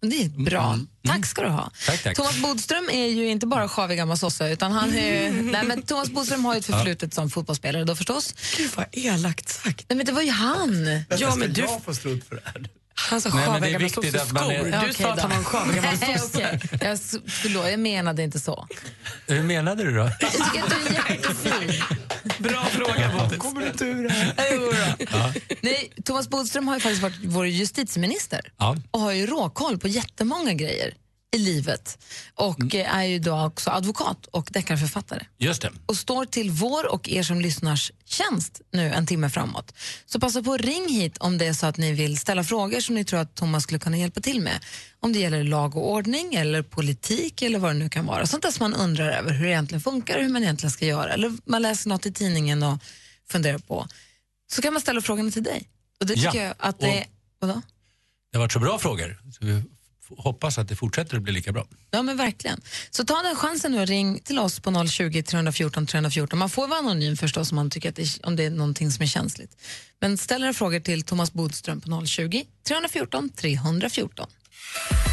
Det 0.00 0.22
är 0.24 0.28
bra. 0.28 0.72
Mm. 0.72 0.88
Tack 1.06 1.26
ska 1.26 1.42
du 1.42 1.48
ha. 1.48 1.70
Tack, 1.86 2.02
tack. 2.02 2.16
Thomas 2.16 2.36
Bodström 2.42 2.88
är 2.92 3.06
ju 3.06 3.28
inte 3.28 3.46
bara 3.46 3.68
sjavig 3.68 3.98
gammal 3.98 4.18
sosse, 4.18 4.48
utan 4.52 4.72
han 4.72 4.94
är 4.94 5.22
ju... 5.24 5.42
Nej, 5.52 5.64
men 5.64 5.82
Thomas 5.82 6.10
Bodström 6.10 6.44
har 6.44 6.54
ju 6.54 6.58
ett 6.58 6.66
förflutet 6.66 7.14
som 7.14 7.30
fotbollsspelare 7.30 7.84
då 7.84 7.96
förstås. 7.96 8.34
Gud 8.56 8.70
vad 8.76 8.86
elakt 8.92 9.48
sagt. 9.48 9.84
Nej, 9.88 9.96
men 9.96 10.06
det 10.06 10.12
var 10.12 10.22
ju 10.22 10.30
han. 10.30 10.86
Ja, 11.18 11.34
men 11.36 11.52
du, 11.52 11.60
Jag 11.60 11.82
får 11.84 11.92
strunt 11.92 12.24
för 12.28 12.34
det 12.34 12.42
här. 12.44 12.68
han 12.94 13.20
sa 13.20 13.28
Nej, 13.28 13.36
men 13.36 13.44
det 13.46 13.52
sjaviga 13.52 13.68
är 13.68 13.72
gamla 13.72 13.86
viktigt 14.02 14.20
att 14.22 14.32
man 14.32 14.50
är- 14.50 14.58
sosseskor. 14.58 14.68
Ja, 14.72 14.80
Du 14.80 14.90
okej 14.90 15.02
sa 15.04 15.12
att 15.12 15.20
han 15.20 15.30
var 15.30 15.36
en 15.38 15.44
sjavig 15.44 15.74
gammal 15.76 15.94
Nej, 16.00 16.18
sosse. 16.18 16.60
Jag, 16.80 16.98
förlåt, 17.32 17.70
jag 17.70 17.80
menade 17.80 18.22
inte 18.22 18.40
så. 18.40 18.66
Hur 19.26 19.42
menade 19.42 19.84
du 19.84 19.94
då? 19.96 20.10
Jag 20.20 20.30
tycker 20.32 20.44
att 20.62 20.70
du 20.70 20.96
är 20.96 21.10
jättefin. 21.14 21.82
Bra 22.38 22.64
fråga 22.64 23.12
Bodis. 23.18 23.38
Kommer 23.38 23.60
du 23.60 23.66
inte 23.66 23.84
ur 23.84 24.02
det 24.08 24.12
här? 24.12 24.34
Då. 24.56 25.40
Nej, 25.60 25.92
Thomas 26.04 26.28
Bodström 26.28 26.68
har 26.68 26.74
ju 26.74 26.80
faktiskt 26.80 27.02
varit 27.02 27.16
vår 27.24 27.46
justitieminister 27.46 28.52
Ja. 28.58 28.76
och 28.90 29.00
har 29.00 29.12
ju 29.12 29.26
råkoll 29.26 29.78
på 29.78 29.88
jättemånga 29.88 30.52
grejer 30.54 30.94
i 31.30 31.38
livet 31.38 31.98
och 32.34 32.74
eh, 32.74 32.94
är 32.96 33.04
ju 33.04 33.18
då 33.18 33.40
också 33.44 33.70
advokat 33.70 34.26
och 34.26 34.48
deckarförfattare. 34.52 35.26
Just 35.38 35.62
det. 35.62 35.70
och 35.86 35.96
står 35.96 36.24
till 36.24 36.50
vår 36.50 36.92
och 36.92 37.08
er 37.08 37.22
som 37.22 37.40
lyssnars 37.40 37.92
tjänst 38.04 38.60
nu 38.72 38.92
en 38.92 39.06
timme 39.06 39.30
framåt. 39.30 39.74
Så 40.06 40.20
passa 40.20 40.42
på 40.42 40.52
att 40.54 40.60
ring 40.60 40.88
hit 40.88 41.18
om 41.18 41.38
det 41.38 41.46
är 41.46 41.52
så 41.52 41.66
att 41.66 41.76
ni 41.76 41.92
vill 41.92 42.18
ställa 42.18 42.44
frågor 42.44 42.80
som 42.80 42.94
ni 42.94 43.04
tror 43.04 43.20
att 43.20 43.34
Thomas 43.34 43.62
skulle 43.62 43.78
kunna 43.78 43.96
hjälpa 43.96 44.20
till 44.20 44.40
med. 44.40 44.64
Om 45.00 45.12
det 45.12 45.18
gäller 45.18 45.44
lag 45.44 45.76
och 45.76 45.90
ordning 45.90 46.34
eller 46.34 46.62
politik 46.62 47.42
eller 47.42 47.58
vad 47.58 47.70
det 47.70 47.78
nu 47.78 47.88
kan 47.88 48.06
vara. 48.06 48.26
Sånt 48.26 48.42
där 48.42 48.50
som 48.50 48.70
man 48.70 48.80
undrar 48.80 49.10
över 49.12 49.32
hur 49.32 49.44
det 49.44 49.50
egentligen 49.50 49.80
funkar, 49.82 50.20
hur 50.20 50.28
man 50.28 50.42
egentligen 50.42 50.70
ska 50.70 50.86
göra. 50.86 51.12
Eller 51.12 51.32
man 51.44 51.62
läser 51.62 51.88
något 51.88 52.06
i 52.06 52.12
tidningen 52.12 52.62
och 52.62 52.78
funderar 53.30 53.58
på. 53.58 53.86
Så 54.50 54.62
kan 54.62 54.72
man 54.72 54.82
ställa 54.82 55.00
frågorna 55.00 55.30
till 55.30 55.42
dig. 55.42 55.68
Och 56.00 56.06
det 56.06 56.14
tycker 56.14 56.34
Ja, 56.34 56.42
jag 56.44 56.54
att 56.58 56.74
och- 56.76 56.82
det 56.84 56.98
är... 56.98 57.06
Vadå? 57.40 57.62
Det 58.32 58.38
har 58.38 58.44
varit 58.44 58.52
så 58.52 58.58
bra 58.58 58.78
frågor. 58.78 59.18
Så 59.38 59.46
vi 59.46 59.62
hoppas 60.16 60.58
att 60.58 60.68
det 60.68 60.76
fortsätter 60.76 61.16
att 61.16 61.22
bli 61.22 61.32
lika 61.32 61.52
bra. 61.52 61.66
Ja, 61.90 62.02
men 62.02 62.16
verkligen. 62.16 62.60
Så 62.90 63.04
ta 63.04 63.22
den 63.22 63.36
chansen 63.36 63.72
nu 63.72 63.80
och 63.80 63.86
ring 63.86 64.20
till 64.20 64.38
oss 64.38 64.60
på 64.60 64.86
020 64.88 65.22
314 65.22 65.86
314. 65.86 66.38
Man 66.38 66.50
får 66.50 66.68
vara 66.68 66.78
anonym 66.78 67.16
förstås 67.16 67.52
om 67.52 67.56
man 67.56 67.70
tycker 67.70 67.88
att 67.88 67.96
det 67.96 68.02
är, 68.02 68.26
om 68.26 68.36
det 68.36 68.44
är 68.44 68.50
någonting 68.50 68.90
som 68.90 69.02
är 69.02 69.06
känsligt. 69.06 69.56
Men 70.00 70.18
ställ 70.18 70.44
era 70.44 70.52
frågor 70.52 70.80
till 70.80 71.02
Thomas 71.02 71.32
Bodström 71.32 71.80
på 71.80 72.06
020 72.06 72.44
314 72.68 73.30
314. 73.30 74.26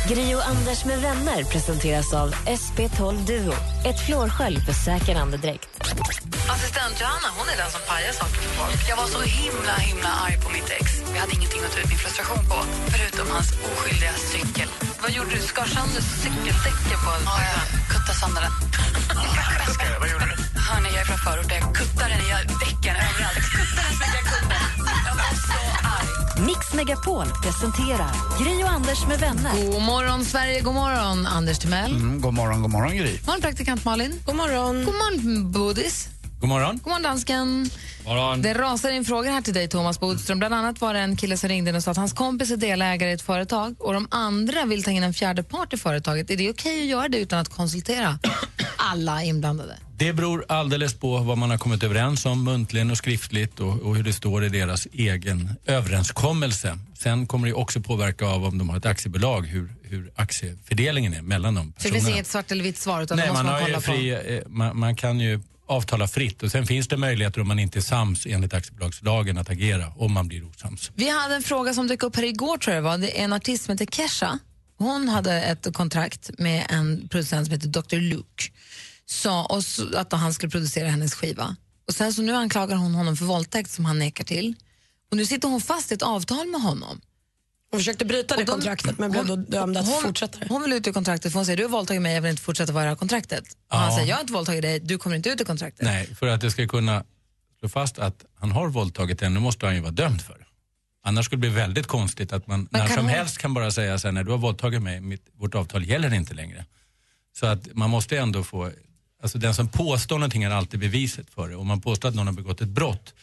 Gri 0.09 0.35
och 0.35 0.47
Anders 0.47 0.85
med 0.85 1.00
vänner 1.01 1.43
presenteras 1.43 2.13
av 2.13 2.29
SP12 2.62 3.25
Duo. 3.29 3.53
Ett 3.89 4.00
flårskölj 4.05 4.59
för 4.67 4.74
säker 4.74 5.15
andedräkt. 5.15 5.69
Assistent 6.53 6.95
Johanna 7.01 7.29
hon 7.38 7.47
är 7.53 7.57
den 7.63 7.71
som 7.75 7.81
pajar 7.89 8.13
saker 8.21 8.39
för 8.45 8.51
folk. 8.59 8.79
Jag 8.89 8.97
var 9.01 9.07
så 9.15 9.21
himla 9.21 9.75
himla 9.89 10.12
arg 10.25 10.38
på 10.43 10.50
mitt 10.55 10.69
ex. 10.79 10.85
Jag 11.13 11.19
hade 11.24 11.33
ingenting 11.38 11.62
att 11.65 11.71
ta 11.74 11.79
ut 11.83 11.89
min 11.93 12.01
frustration 12.05 12.41
på, 12.51 12.57
förutom 12.93 13.27
hans 13.35 13.50
oskyldiga 13.67 14.13
cykel. 14.33 14.69
Vad 15.03 15.12
gjorde 15.17 15.31
du? 15.35 15.41
Skar 15.51 15.67
sönder 15.75 16.01
cykeldäcket 16.24 17.00
på 17.05 17.12
Ja, 17.29 17.35
jag 17.51 17.63
kuttade 17.91 18.17
sönder 18.21 18.41
den. 18.45 18.53
Vad 20.01 20.09
gjorde 20.12 20.25
du? 20.31 20.35
Hörni, 20.67 20.89
jag 20.95 21.01
är 21.03 21.07
från 21.12 21.21
förorten. 21.27 21.57
Jag 21.63 21.75
kuttade 21.79 22.09
den 22.13 22.21
i 22.25 22.29
däcken 22.63 22.95
överallt. 23.05 23.39
Kuttade 23.55 23.88
den 23.88 23.93
så 23.97 24.01
mycket 24.03 24.19
jag 24.21 24.27
kunde. 24.33 24.54
Mix 26.39 26.73
Megapol 26.73 27.25
presenterar 27.43 28.11
Gri 28.43 28.63
och 28.63 28.69
Anders 28.69 29.07
med 29.07 29.19
vänner. 29.19 29.71
God 29.71 29.81
morgon, 29.81 30.25
Sverige. 30.25 30.61
God 30.61 30.73
morgon, 30.73 31.27
Anders 31.27 31.59
Timell. 31.59 31.91
Mm, 31.91 32.21
god 32.21 32.33
morgon, 32.33 32.61
god 32.61 32.71
morgon 32.71 32.97
Gry. 32.97 33.11
God 33.17 33.25
morgon, 33.25 33.41
praktikant 33.41 33.85
Malin. 33.85 34.21
God 34.25 34.35
morgon. 34.35 34.85
God 34.85 34.93
morgon, 34.93 35.51
Bodis. 35.51 36.07
God 36.39 36.49
morgon. 36.49 36.79
God 36.83 36.87
morgon, 36.87 37.03
dansken. 37.03 37.69
morgon. 38.05 38.41
Det 38.41 38.53
rasar 38.53 38.91
in 38.91 39.05
frågor 39.05 39.31
här 39.31 39.41
till 39.41 39.53
dig, 39.53 39.67
Thomas 39.67 39.99
Bodström. 39.99 40.39
Bland 40.39 40.53
annat 40.53 40.81
var 40.81 40.93
det 40.93 40.99
en 40.99 41.15
kille 41.15 41.37
som 41.37 41.49
ringde 41.49 41.69
in 41.69 41.75
och 41.75 41.83
sa 41.83 41.91
att 41.91 41.97
hans 41.97 42.13
kompis 42.13 42.51
är 42.51 42.57
delägare 42.57 43.09
i 43.09 43.13
ett 43.13 43.21
företag 43.21 43.75
och 43.79 43.93
de 43.93 44.07
andra 44.11 44.65
vill 44.65 44.83
ta 44.83 44.91
in 44.91 45.03
en 45.03 45.13
fjärde 45.13 45.43
part 45.43 45.73
i 45.73 45.77
företaget. 45.77 46.29
Är 46.29 46.37
det 46.37 46.49
okej 46.49 46.81
att 46.81 46.87
göra 46.87 47.07
det 47.07 47.17
utan 47.17 47.39
att 47.39 47.49
konsultera 47.49 48.19
alla 48.85 49.23
inblandade? 49.23 49.77
Det 49.97 50.13
beror 50.13 50.45
alldeles 50.47 50.93
på 50.93 51.17
vad 51.17 51.37
man 51.37 51.49
har 51.49 51.57
kommit 51.57 51.83
överens 51.83 52.25
om 52.25 52.43
muntligen 52.43 52.91
och 52.91 52.97
skriftligt 52.97 53.59
och, 53.59 53.81
och 53.81 53.95
hur 53.95 54.03
det 54.03 54.13
står 54.13 54.43
i 54.43 54.49
deras 54.49 54.87
egen 54.93 55.49
överenskommelse. 55.65 56.79
Sen 56.97 57.27
kommer 57.27 57.47
det 57.47 57.53
också 57.53 57.81
påverka 57.81 58.25
av 58.25 58.45
om 58.45 58.57
de 58.57 58.69
har 58.69 58.77
ett 58.77 58.85
aktiebolag, 58.85 59.47
hur, 59.47 59.75
hur 59.83 60.11
aktiefördelningen 60.15 61.13
är 61.13 61.21
mellan 61.21 61.55
de 61.55 61.73
Så 61.77 61.87
det 61.87 61.93
finns 61.93 62.09
inget 62.09 62.27
svart 62.27 62.51
eller 62.51 62.63
vitt 62.63 62.77
svar 62.77 63.01
utan 63.01 63.17
Nej, 63.17 63.33
man, 63.33 63.45
man, 63.45 63.73
har 63.73 63.81
fri, 63.81 64.09
eh, 64.09 64.41
man, 64.47 64.79
man 64.79 64.95
kan 64.95 65.19
ju 65.19 65.41
avtala 65.67 66.07
fritt 66.07 66.43
och 66.43 66.51
sen 66.51 66.65
finns 66.65 66.87
det 66.87 66.97
möjligheter 66.97 67.41
om 67.41 67.47
man 67.47 67.59
inte 67.59 67.79
är 67.79 67.81
sams 67.81 68.25
enligt 68.25 68.53
aktiebolagslagen 68.53 69.37
att 69.37 69.49
agera 69.49 69.93
om 69.97 70.13
man 70.13 70.27
blir 70.27 70.49
osams. 70.49 70.91
Vi 70.95 71.09
hade 71.09 71.35
en 71.35 71.43
fråga 71.43 71.73
som 71.73 71.87
dök 71.87 72.03
upp 72.03 72.15
här 72.15 72.23
igår 72.23 72.57
tror 72.57 72.75
jag 72.75 72.83
det 72.83 72.89
var. 72.89 72.97
Det 72.97 73.19
är 73.19 73.23
en 73.23 73.33
artist 73.33 73.65
som 73.65 73.71
heter 73.71 73.85
Kesha. 73.85 74.39
Hon 74.77 75.10
hade 75.10 75.41
ett 75.41 75.74
kontrakt 75.74 76.29
med 76.38 76.65
en 76.70 77.08
producent 77.10 77.48
som 77.48 77.53
heter 77.53 77.67
Dr. 77.67 77.96
Luke. 77.96 78.44
Så, 79.05 79.39
och 79.39 79.63
så, 79.63 79.98
att 79.98 80.12
han 80.13 80.34
skulle 80.34 80.50
producera 80.50 80.88
hennes 80.89 81.13
skiva. 81.15 81.55
Och 81.88 81.94
sen 81.94 82.13
så 82.13 82.22
nu 82.22 82.34
anklagar 82.36 82.75
hon 82.75 82.96
honom 82.96 83.17
för 83.17 83.25
våldtäkt 83.25 83.72
som 83.72 83.86
han 83.86 84.00
nekar 84.00 84.24
till. 84.24 84.55
Och 85.12 85.17
nu 85.17 85.25
sitter 85.25 85.48
hon 85.48 85.62
fast 85.62 85.91
i 85.91 85.96
ett 85.96 86.01
avtal 86.01 86.48
med 86.48 86.62
honom. 86.62 87.01
Hon 87.72 87.79
försökte 87.79 88.05
bryta 88.05 88.36
det 88.38 88.44
de- 88.44 88.51
kontraktet 88.51 89.00
men 89.00 89.12
blev 89.12 89.25
då 89.25 89.36
dömd 89.36 89.77
att 89.77 89.86
hon, 89.88 90.01
fortsätta. 90.01 90.39
Hon 90.50 90.62
vill 90.62 90.74
ut 90.74 90.88
ur 90.88 90.94
kontraktet 90.94 91.32
för 91.32 91.39
hon 91.39 91.46
säger 91.46 91.58
du 91.58 91.63
har 91.63 91.70
våldtagit 91.70 92.01
mig, 92.01 92.13
jag 92.15 92.22
vill 92.22 92.32
inte 92.32 92.41
fortsätta 92.44 92.74
vara 92.74 92.84
i 92.84 92.86
det 92.86 92.89
här 92.89 92.96
kontraktet. 92.96 93.44
Och 93.72 93.77
han 93.77 93.89
Ja. 93.89 93.96
säger 93.98 94.10
jag 94.10 94.15
har 94.15 94.22
inte 94.22 94.34
våldtagit 94.34 94.62
dig, 94.62 94.79
du 94.79 94.98
kommer 94.98 95.15
inte 95.15 95.29
ut 95.29 95.41
ur 95.41 95.46
kontraktet. 95.46 95.86
Nej, 95.86 96.15
för 96.15 96.27
att 96.27 96.41
det 96.41 96.51
ska 96.51 96.67
kunna 96.67 97.03
slå 97.60 97.70
fast 97.70 98.00
att 98.00 98.25
han 98.39 98.51
har 98.51 98.67
våldtagit 98.70 99.22
henne 99.22 99.39
måste 99.39 99.65
han 99.65 99.75
ju 99.75 99.82
vara 99.82 99.91
dömd 99.91 100.22
för. 100.22 100.44
Annars 101.07 101.25
skulle 101.25 101.38
det 101.38 101.50
bli 101.50 101.50
väldigt 101.50 101.88
konstigt 101.88 102.33
att 102.33 102.47
man 102.47 102.67
Men 102.71 102.81
när 102.81 102.88
som 102.88 102.97
hon- 103.05 103.09
helst 103.09 103.38
kan 103.38 103.53
bara 103.53 103.71
säga 103.71 104.00
så 104.00 104.07
här, 104.07 104.12
när 104.12 104.24
du 104.24 104.31
har 104.31 104.38
våldtagit 104.38 104.81
mig, 104.81 105.01
mitt, 105.01 105.25
vårt 105.33 105.55
avtal 105.55 105.85
gäller 105.85 106.13
inte 106.13 106.33
längre. 106.33 106.65
Så 107.39 107.45
att 107.45 107.67
man 107.74 107.89
måste 107.89 108.17
ändå 108.17 108.43
få, 108.43 108.71
alltså 109.21 109.38
den 109.38 109.53
som 109.55 109.67
påstår 109.67 110.17
någonting 110.19 110.43
är 110.43 110.50
alltid 110.51 110.79
beviset 110.79 111.29
för 111.29 111.50
det. 111.50 111.55
Om 111.55 111.67
man 111.67 111.81
påstår 111.81 112.09
att 112.09 112.15
någon 112.15 112.27
har 112.27 112.33
begått 112.33 112.62
ett 112.62 112.67
brott 112.69 113.13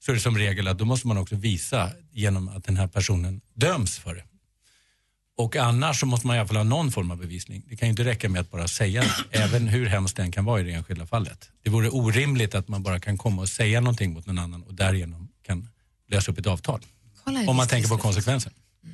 så 0.00 0.10
är 0.10 0.14
det 0.14 0.20
som 0.20 0.38
regel 0.38 0.68
att 0.68 0.78
då 0.78 0.84
måste 0.84 1.06
man 1.08 1.18
också 1.18 1.36
visa 1.36 1.90
genom 2.12 2.48
att 2.48 2.64
den 2.64 2.76
här 2.76 2.86
personen 2.86 3.40
döms 3.54 3.98
för 3.98 4.14
det. 4.14 4.24
Och 5.36 5.56
annars 5.56 6.00
så 6.00 6.06
måste 6.06 6.26
man 6.26 6.36
i 6.36 6.38
alla 6.38 6.48
fall 6.48 6.56
ha 6.56 6.64
någon 6.64 6.92
form 6.92 7.10
av 7.10 7.16
bevisning. 7.18 7.62
Det 7.68 7.76
kan 7.76 7.88
ju 7.88 7.90
inte 7.90 8.04
räcka 8.04 8.28
med 8.28 8.40
att 8.40 8.50
bara 8.50 8.68
säga 8.68 9.00
det, 9.02 9.14
även 9.38 9.68
hur 9.68 9.86
hemskt 9.86 10.16
den 10.16 10.32
kan 10.32 10.44
vara 10.44 10.60
i 10.60 10.64
det 10.64 10.72
enskilda 10.72 11.06
fallet. 11.06 11.50
Det 11.62 11.70
vore 11.70 11.88
orimligt 11.88 12.54
att 12.54 12.68
man 12.68 12.82
bara 12.82 13.00
kan 13.00 13.18
komma 13.18 13.42
och 13.42 13.48
säga 13.48 13.80
någonting 13.80 14.12
mot 14.12 14.26
någon 14.26 14.38
annan 14.38 14.62
och 14.62 14.74
därigenom 14.74 15.28
kan 15.46 15.68
lösa 16.10 16.32
upp 16.32 16.38
ett 16.38 16.46
avtal. 16.46 16.80
Om 17.48 17.56
man 17.56 17.68
tänker 17.68 17.88
på 17.88 17.94
visst. 17.94 18.02
konsekvensen. 18.02 18.52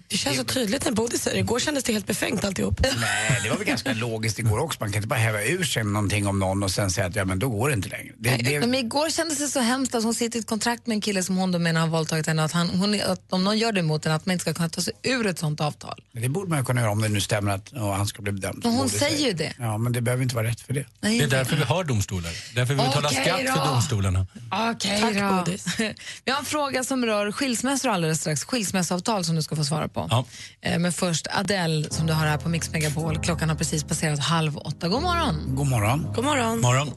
Det 0.09 0.17
känns 0.17 0.37
så 0.37 0.45
tydligt 0.45 0.85
när 0.85 0.93
Bodil 0.93 1.21
säger 1.21 1.37
det. 1.37 1.41
Igår 1.41 1.59
kändes 1.59 1.85
det 1.85 1.93
helt 1.93 2.07
befängt 2.07 2.45
alltihop. 2.45 2.81
Nej, 2.81 3.41
det 3.43 3.51
var 3.51 3.57
väl 3.57 3.67
ganska 3.67 3.93
logiskt 3.95 4.39
igår 4.39 4.59
också. 4.59 4.77
Man 4.81 4.93
kan 4.93 4.97
inte 4.97 5.09
bara 5.09 5.19
häva 5.19 5.43
ur 5.43 5.65
sig 5.65 5.85
någonting 5.85 6.27
om 6.27 6.39
någon 6.39 6.63
och 6.63 6.71
sen 6.71 6.91
säga 6.91 7.07
att 7.07 7.17
ja, 7.17 7.25
men 7.25 7.39
då 7.39 7.49
går 7.49 7.69
det 7.69 7.75
inte 7.75 7.89
längre. 7.89 8.13
Det, 8.19 8.37
det, 8.37 8.61
Men 8.61 8.75
igår 8.75 9.11
kändes 9.11 9.39
det 9.39 9.49
så 9.49 9.61
hemskt 9.61 9.95
att 9.95 10.05
hon 10.05 10.15
sitter 10.15 10.39
i 10.39 10.41
ett 10.41 10.47
kontrakt 10.47 10.87
med 10.87 10.95
en 10.95 11.01
kille 11.01 11.23
som 11.23 11.37
hon 11.37 11.53
då 11.53 11.59
menar 11.59 11.81
har 11.81 11.89
våldtagit 11.89 12.27
henne. 12.27 12.45
Att, 12.45 12.53
han, 12.53 12.69
hon, 12.69 13.01
att 13.01 13.21
om 13.31 13.45
någon 13.45 13.59
gör 13.59 13.73
det 13.73 13.83
mot 13.83 14.05
henne 14.05 14.17
att 14.17 14.27
man 14.27 14.33
inte 14.33 14.43
ska 14.43 14.55
kunna 14.55 14.69
ta 14.69 14.81
sig 14.81 14.93
ur 15.03 15.27
ett 15.27 15.39
sånt 15.39 15.61
avtal. 15.61 16.03
Men 16.13 16.23
det 16.23 16.29
borde 16.29 16.51
man 16.51 16.59
ju 16.59 16.65
kunna 16.65 16.81
göra 16.81 16.91
om 16.91 17.03
det 17.03 17.09
nu 17.09 17.21
stämmer 17.21 17.53
att 17.53 17.69
ja, 17.73 17.95
han 17.95 18.07
ska 18.07 18.23
bli 18.23 18.33
dömd. 18.33 18.61
Men 18.65 18.73
hon 18.73 18.89
säger 18.89 19.27
ju 19.27 19.33
det. 19.33 19.53
Ja, 19.59 19.79
men 19.79 19.93
det 19.93 20.01
behöver 20.01 20.23
inte 20.23 20.35
vara 20.35 20.47
rätt 20.47 20.61
för 20.61 20.75
det. 20.75 20.87
Nej, 21.01 21.19
Det 21.19 21.25
är 21.25 21.29
därför 21.29 21.57
vi 21.57 21.63
har 21.63 21.85
domstolar. 21.85 22.33
Därför 22.55 22.75
vi 22.75 22.83
betalar 22.83 23.11
Okej 23.11 23.25
skatt 23.25 23.41
då. 23.47 23.53
för 23.53 23.67
domstolarna. 23.73 24.27
Okej 24.73 25.01
Tack, 25.01 25.15
då. 25.15 25.37
Bodis. 25.37 25.67
Vi 26.25 26.33
har 26.33 26.39
en 26.39 26.45
fråga 26.45 26.85
som 26.85 27.07
rör 27.07 27.33
skilsmässor 27.33 27.89
alldeles 27.89 28.21
strax. 28.21 28.45
Skilsmässoavtal 28.45 29.25
som 29.25 29.37
du 29.37 29.43
ska 29.43 29.57
få 29.57 29.65
svara 29.65 29.84
på. 29.89 30.09
Ja. 30.11 30.25
Eh, 30.61 30.79
Men 30.79 30.93
först 30.93 31.27
Adele 31.31 31.91
som 31.91 32.07
du 32.07 32.13
har 32.13 32.27
här 32.27 32.39
på 32.39 32.49
Mix 32.49 32.73
Megapol. 32.73 33.19
Klockan 33.19 33.49
har 33.49 33.57
precis 33.57 33.85
passerat 33.85 34.19
halv 34.19 34.57
åtta. 34.59 34.89
God 34.89 35.03
morgon. 35.03 35.55
God 35.57 35.67
morgon. 35.67 36.07
God 36.15 36.25
morgon. 36.25 36.61
Morgon. 36.61 36.91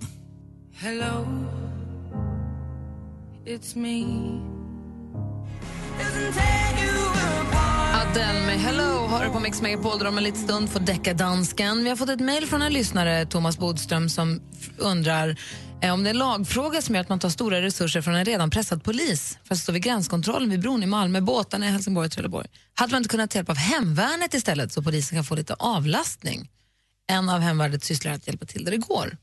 Hello, 0.79 1.27
it's 3.45 3.75
me. 3.75 4.03
Adele 8.17 8.45
med 8.45 8.59
Hello 8.59 9.07
har 9.07 9.25
du 9.25 9.31
på 9.31 9.39
Mix 9.39 9.61
Megapol 9.61 9.97
där 9.97 10.05
de 10.05 10.17
en 10.17 10.23
liten 10.23 10.41
stund 10.43 10.69
får 10.69 10.79
däcka 10.79 11.13
dansken. 11.13 11.83
Vi 11.83 11.89
har 11.89 11.97
fått 11.97 12.09
ett 12.09 12.19
mejl 12.19 12.47
från 12.47 12.61
en 12.61 12.73
lyssnare, 12.73 13.25
Thomas 13.25 13.57
Bodström, 13.57 14.09
som 14.09 14.41
undrar 14.77 15.37
eh, 15.81 15.93
om 15.93 16.03
det 16.03 16.09
är 16.09 16.11
en 16.11 16.17
lagfråga 16.17 16.81
som 16.81 16.95
gör 16.95 17.01
att 17.01 17.09
man 17.09 17.19
tar 17.19 17.29
stora 17.29 17.61
resurser 17.61 18.01
från 18.01 18.15
en 18.15 18.25
redan 18.25 18.49
pressad 18.49 18.83
polis 18.83 19.37
för 19.43 19.55
att 19.55 19.59
stå 19.59 19.71
vid 19.71 19.83
gränskontrollen 19.83 20.49
vid 20.49 20.59
bron 20.59 20.83
i 20.83 20.85
Malmö, 20.85 21.21
båtarna 21.21 21.67
i 21.67 21.71
Helsingborg 21.71 22.05
och 22.05 22.11
Trelleborg. 22.11 22.47
Hade 22.73 22.91
man 22.91 22.99
inte 22.99 23.09
kunnat 23.09 23.31
ta 23.31 23.37
hjälp 23.37 23.49
av 23.49 23.57
hemvärnet 23.57 24.33
istället 24.33 24.73
så 24.73 24.83
polisen 24.83 25.17
kan 25.17 25.23
få 25.23 25.35
lite 25.35 25.53
avlastning? 25.53 26.49
En 27.07 27.29
av 27.29 27.39
hemvärnets 27.39 27.87
sysslor 27.87 28.13
att 28.13 28.27
hjälpa 28.27 28.45
till 28.45 28.65
där 28.65 28.71
det 28.71 28.77
går. 28.77 29.17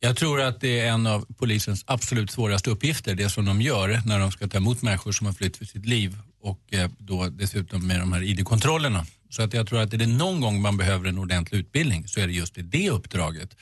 Jag 0.00 0.16
tror 0.16 0.40
att 0.40 0.60
det 0.60 0.80
är 0.80 0.92
en 0.92 1.06
av 1.06 1.26
polisens 1.38 1.84
absolut 1.86 2.30
svåraste 2.30 2.70
uppgifter, 2.70 3.14
det 3.14 3.30
som 3.30 3.44
de 3.44 3.62
gör 3.62 4.00
när 4.06 4.18
de 4.18 4.32
ska 4.32 4.48
ta 4.48 4.58
emot 4.58 4.82
människor 4.82 5.12
som 5.12 5.26
har 5.26 5.34
flytt 5.34 5.56
för 5.56 5.64
sitt 5.64 5.86
liv 5.86 6.16
och 6.40 6.60
eh, 6.74 6.90
då 6.98 7.26
dessutom 7.28 7.86
med 7.86 8.00
de 8.00 8.12
här 8.12 8.22
ID-kontrollerna. 8.22 9.04
Så 9.30 9.42
att 9.42 9.54
jag 9.54 9.66
tror 9.66 9.80
att 9.80 9.92
är 9.94 9.98
det 9.98 10.06
någon 10.06 10.40
gång 10.40 10.62
man 10.62 10.76
behöver 10.76 11.08
en 11.08 11.18
ordentlig 11.18 11.58
utbildning 11.58 12.08
så 12.08 12.20
är 12.20 12.26
det 12.26 12.32
just 12.32 12.58
i 12.58 12.62
det 12.62 12.90
uppdraget. 12.90 13.56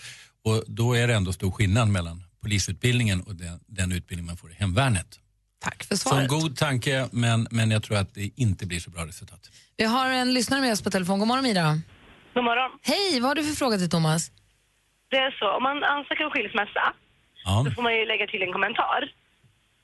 Och 0.44 0.64
då 0.66 0.94
är 0.94 1.08
det 1.08 1.14
ändå 1.14 1.32
stor 1.32 1.50
skillnad 1.50 1.88
mellan 1.88 2.24
polisutbildningen 2.42 3.20
och 3.20 3.34
den, 3.34 3.60
den 3.66 3.92
utbildning 3.92 4.26
man 4.26 4.36
får 4.36 4.50
i 4.50 4.54
hemvärnet. 4.54 5.18
Tack 5.60 5.84
för 5.84 5.96
Så 5.96 6.08
en 6.08 6.14
svaret. 6.28 6.28
god 6.42 6.56
tanke, 6.56 7.08
men, 7.12 7.48
men 7.50 7.70
jag 7.70 7.82
tror 7.82 7.96
att 7.98 8.14
det 8.14 8.30
inte 8.36 8.66
blir 8.66 8.80
så 8.80 8.90
bra 8.90 9.06
resultat. 9.06 9.50
Vi 9.76 9.84
har 9.84 10.10
en 10.10 10.34
lyssnare 10.34 10.60
med 10.60 10.72
oss 10.72 10.82
på 10.82 10.90
telefon. 10.90 11.18
God 11.18 11.28
morgon 11.28 11.42
Mira. 11.44 11.80
God 12.34 12.44
morgon. 12.44 12.70
Hej, 12.82 13.20
vad 13.20 13.28
har 13.30 13.34
du 13.34 13.44
för 13.44 13.54
fråga 13.56 13.78
till 13.78 13.90
Thomas? 13.90 14.30
Det 15.10 15.16
är 15.16 15.30
så, 15.30 15.56
om 15.56 15.62
man 15.62 15.84
ansöker 15.84 16.24
om 16.24 16.30
skilsmässa 16.30 16.92
Ja. 17.44 17.64
så 17.66 17.70
får 17.74 17.82
man 17.82 17.94
ju 17.96 18.04
lägga 18.06 18.26
till 18.26 18.42
en 18.42 18.52
kommentar 18.52 19.00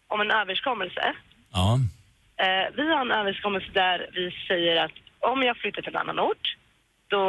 om 0.08 0.20
en 0.20 0.30
överenskommelse. 0.30 1.04
Ja. 1.52 1.78
Eh, 2.36 2.74
vi 2.76 2.82
har 2.92 3.00
en 3.00 3.10
överenskommelse 3.10 3.70
där 3.72 4.10
vi 4.12 4.30
säger 4.48 4.84
att 4.84 4.92
om 5.20 5.42
jag 5.42 5.56
flyttar 5.56 5.82
till 5.82 5.94
en 5.94 6.00
annan 6.00 6.20
ort 6.20 6.56
då, 7.08 7.22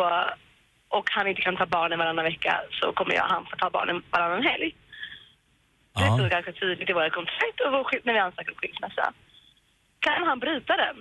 och 0.89 1.09
han 1.11 1.27
inte 1.27 1.41
kan 1.41 1.57
ta 1.57 1.65
barnen 1.65 1.99
varannan 1.99 2.25
vecka 2.25 2.61
så 2.71 2.91
kommer 2.93 3.13
jag 3.15 3.23
han 3.23 3.45
få 3.45 3.55
ta 3.57 3.69
barnen 3.69 4.03
varannan 4.11 4.43
helg. 4.43 4.75
Det 5.95 6.13
står 6.13 6.29
ganska 6.29 6.51
tydligt 6.51 6.89
i 6.89 6.93
våra 6.93 7.09
kontrakt 7.09 7.59
och 7.65 7.71
vår, 7.71 7.85
när 8.03 8.13
vi 8.13 8.19
ansöker 8.19 8.51
om 8.51 8.57
skilsmässa. 8.57 9.13
Kan 9.99 10.27
han 10.27 10.39
bryta 10.39 10.77
den? 10.77 10.95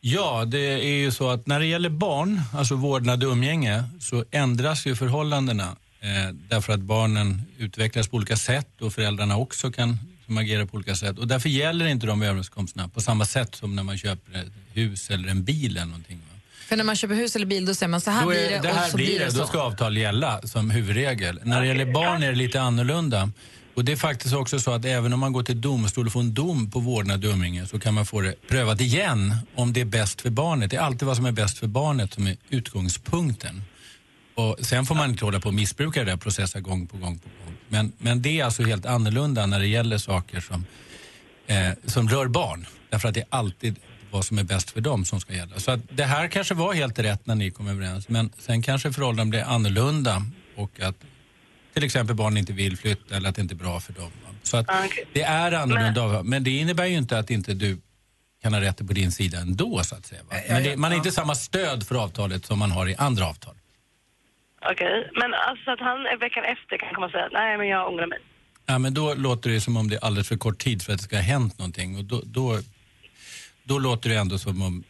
Ja, 0.00 0.44
det 0.44 0.58
är 0.58 0.98
ju 1.04 1.10
så 1.10 1.30
att 1.30 1.46
när 1.46 1.58
det 1.60 1.66
gäller 1.66 1.90
barn, 1.90 2.40
alltså 2.54 2.74
vårdnad 2.74 3.24
och 3.24 3.30
umgänge, 3.32 3.82
så 4.00 4.24
ändras 4.30 4.86
ju 4.86 4.96
förhållandena 4.96 5.76
eh, 6.00 6.34
därför 6.34 6.72
att 6.72 6.80
barnen 6.80 7.42
utvecklas 7.58 8.08
på 8.08 8.16
olika 8.16 8.36
sätt 8.36 8.82
och 8.82 8.92
föräldrarna 8.92 9.36
också 9.36 9.70
kan 9.70 9.98
som 10.28 10.38
agera 10.38 10.66
på 10.66 10.76
olika 10.76 10.94
sätt. 10.94 11.18
Och 11.18 11.28
därför 11.28 11.48
gäller 11.48 11.86
inte 11.86 12.06
de 12.06 12.22
överenskommelserna 12.22 12.88
på 12.88 13.00
samma 13.00 13.24
sätt 13.24 13.54
som 13.54 13.76
när 13.76 13.82
man 13.82 13.98
köper 13.98 14.38
ett 14.38 14.52
hus 14.72 15.10
eller 15.10 15.28
en 15.28 15.44
bil 15.44 15.76
eller 15.76 15.86
någonting. 15.86 16.18
Va? 16.18 16.40
För 16.68 16.76
när 16.76 16.84
man 16.84 16.96
köper 16.96 17.14
hus 17.14 17.36
eller 17.36 17.46
bil 17.46 17.66
då 17.66 17.74
säger 17.74 17.88
man 17.90 18.00
så 18.00 18.10
här 18.10 18.22
Då 18.22 18.28
blir 18.28 18.38
är, 18.38 18.50
det, 18.50 18.68
det 18.68 18.68
här 18.68 18.84
och 18.84 18.90
så 18.90 18.96
blir 18.96 19.18
det, 19.18 19.24
det 19.24 19.30
då 19.30 19.38
så. 19.40 19.46
ska 19.46 19.58
avtal 19.60 19.96
gälla 19.96 20.40
som 20.42 20.70
huvudregel. 20.70 21.40
När 21.44 21.60
det 21.60 21.66
gäller 21.66 21.92
barn 21.92 22.22
är 22.22 22.30
det 22.30 22.38
lite 22.38 22.60
annorlunda. 22.60 23.30
Och 23.74 23.84
det 23.84 23.92
är 23.92 23.96
faktiskt 23.96 24.34
också 24.34 24.58
så 24.60 24.72
att 24.72 24.84
även 24.84 25.12
om 25.12 25.20
man 25.20 25.32
går 25.32 25.42
till 25.42 25.60
domstol 25.60 26.06
och 26.06 26.12
får 26.12 26.20
en 26.20 26.34
dom 26.34 26.70
på 26.70 26.80
vårdnad 26.80 27.24
och 27.24 27.30
umgänge 27.30 27.66
så 27.66 27.78
kan 27.78 27.94
man 27.94 28.06
få 28.06 28.20
det 28.20 28.34
prövat 28.48 28.80
igen 28.80 29.34
om 29.54 29.72
det 29.72 29.80
är 29.80 29.84
bäst 29.84 30.20
för 30.20 30.30
barnet. 30.30 30.70
Det 30.70 30.76
är 30.76 30.80
alltid 30.80 31.06
vad 31.08 31.16
som 31.16 31.26
är 31.26 31.32
bäst 31.32 31.58
för 31.58 31.66
barnet 31.66 32.14
som 32.14 32.26
är 32.26 32.36
utgångspunkten. 32.50 33.62
Och 34.38 34.56
sen 34.60 34.86
får 34.86 34.94
man 34.94 35.10
inte 35.10 35.24
hålla 35.24 35.40
på 35.40 35.48
och 35.48 35.54
missbruka 35.54 36.04
det 36.04 36.10
där 36.10 36.16
processa 36.16 36.60
gång 36.60 36.86
på 36.86 36.96
gång 36.96 37.18
på 37.18 37.28
gång. 37.44 37.56
Men, 37.68 37.92
men 37.98 38.22
det 38.22 38.40
är 38.40 38.44
alltså 38.44 38.62
helt 38.62 38.86
annorlunda 38.86 39.46
när 39.46 39.58
det 39.58 39.66
gäller 39.66 39.98
saker 39.98 40.40
som, 40.40 40.66
eh, 41.46 41.70
som 41.84 42.08
rör 42.08 42.26
barn. 42.26 42.66
Därför 42.90 43.08
att 43.08 43.14
det 43.14 43.20
är 43.20 43.26
alltid 43.28 43.76
vad 44.10 44.24
som 44.24 44.38
är 44.38 44.44
bäst 44.44 44.70
för 44.70 44.80
dem 44.80 45.04
som 45.04 45.20
ska 45.20 45.32
gälla. 45.34 45.58
Så 45.58 45.70
att 45.70 45.80
det 45.90 46.04
här 46.04 46.28
kanske 46.28 46.54
var 46.54 46.74
helt 46.74 46.98
rätt 46.98 47.26
när 47.26 47.34
ni 47.34 47.50
kom 47.50 47.68
överens. 47.68 48.08
Men 48.08 48.32
sen 48.38 48.62
kanske 48.62 48.92
förhållandena 48.92 49.30
blir 49.30 49.42
annorlunda 49.54 50.22
och 50.56 50.80
att 50.80 50.96
till 51.74 51.84
exempel 51.84 52.16
barn 52.16 52.36
inte 52.36 52.52
vill 52.52 52.76
flytta 52.76 53.16
eller 53.16 53.28
att 53.28 53.34
det 53.34 53.42
inte 53.42 53.54
är 53.54 53.56
bra 53.56 53.80
för 53.80 53.92
dem. 53.92 54.10
Så 54.42 54.56
att 54.56 54.66
det 55.12 55.22
är 55.22 55.52
annorlunda. 55.52 56.22
Men 56.22 56.44
det 56.44 56.50
innebär 56.50 56.86
ju 56.86 56.96
inte 56.96 57.18
att 57.18 57.30
inte 57.30 57.54
du 57.54 57.80
kan 58.42 58.54
ha 58.54 58.60
rätt 58.60 58.76
på 58.76 58.92
din 58.92 59.12
sida 59.12 59.38
ändå 59.38 59.84
så 59.84 59.94
att 59.94 60.06
säga. 60.06 60.20
Va? 60.30 60.36
Men 60.48 60.62
det, 60.62 60.76
man 60.76 60.90
har 60.90 60.98
inte 60.98 61.12
samma 61.12 61.34
stöd 61.34 61.86
för 61.86 61.94
avtalet 61.94 62.46
som 62.46 62.58
man 62.58 62.70
har 62.70 62.88
i 62.88 62.94
andra 62.94 63.26
avtal. 63.26 63.54
Okej, 64.72 65.10
men 65.14 65.34
alltså 65.48 65.70
att 65.70 65.80
han 65.80 65.98
veckan 66.20 66.44
efter 66.44 66.78
kan 66.78 66.94
komma 66.94 67.06
och 67.06 67.12
säga 67.12 67.28
nej 67.32 67.58
men 67.58 67.68
jag 67.68 67.88
ångrar 67.92 68.06
mig. 68.06 68.18
Ja, 68.66 68.78
men 68.78 68.94
då 68.94 69.14
låter 69.14 69.50
det 69.50 69.60
som 69.60 69.76
om 69.76 69.88
det 69.90 69.96
är 69.96 70.04
alldeles 70.04 70.28
för 70.28 70.36
kort 70.36 70.58
tid 70.58 70.82
för 70.82 70.92
att 70.92 70.98
det 70.98 71.04
ska 71.04 71.16
ha 71.16 71.22
hänt 71.22 71.58
någonting. 71.58 71.96
Och 71.96 72.04
då, 72.04 72.22
då, 72.24 72.58
då 73.64 73.78
låter 73.78 74.10
det 74.10 74.16
ändå 74.16 74.38
som 74.38 74.62
om 74.62 74.84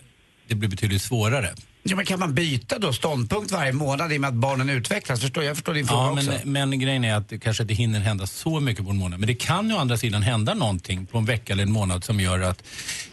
det 0.46 0.54
blir 0.54 0.68
betydligt 0.68 1.02
svårare. 1.02 1.48
Ja, 1.83 1.96
men 1.96 2.04
kan 2.04 2.18
man 2.20 2.35
byta 2.35 2.78
då 2.78 2.92
ståndpunkt 2.92 3.52
varje 3.52 3.72
månad 3.72 4.12
i 4.12 4.16
och 4.16 4.20
med 4.20 4.28
att 4.28 4.35
barnen 4.35 4.70
utvecklas? 4.70 5.20
Förstår, 5.20 5.44
jag 5.44 5.57
förstår 5.57 5.74
din 5.74 5.87
fråga 5.87 6.02
Ja, 6.02 6.12
också. 6.12 6.31
men, 6.44 6.70
men 6.70 6.78
grejen 6.81 7.04
är 7.04 7.14
att 7.14 7.28
det 7.28 7.38
kanske 7.38 7.62
inte 7.62 7.74
hinner 7.74 8.00
hända 8.00 8.26
så 8.26 8.61
mycket 8.61 8.85
på 8.85 8.90
en 8.90 8.96
månad. 8.96 9.20
Men 9.20 9.26
det 9.26 9.35
kan 9.35 9.68
ju 9.68 9.74
å 9.74 9.78
andra 9.78 9.96
sidan 9.96 10.22
hända 10.22 10.54
någonting 10.54 11.07
på 11.07 11.18
en 11.18 11.24
vecka 11.24 11.52
eller 11.52 11.62
en 11.62 11.72
månad 11.72 12.04
som 12.04 12.20
gör 12.20 12.40
att 12.40 12.62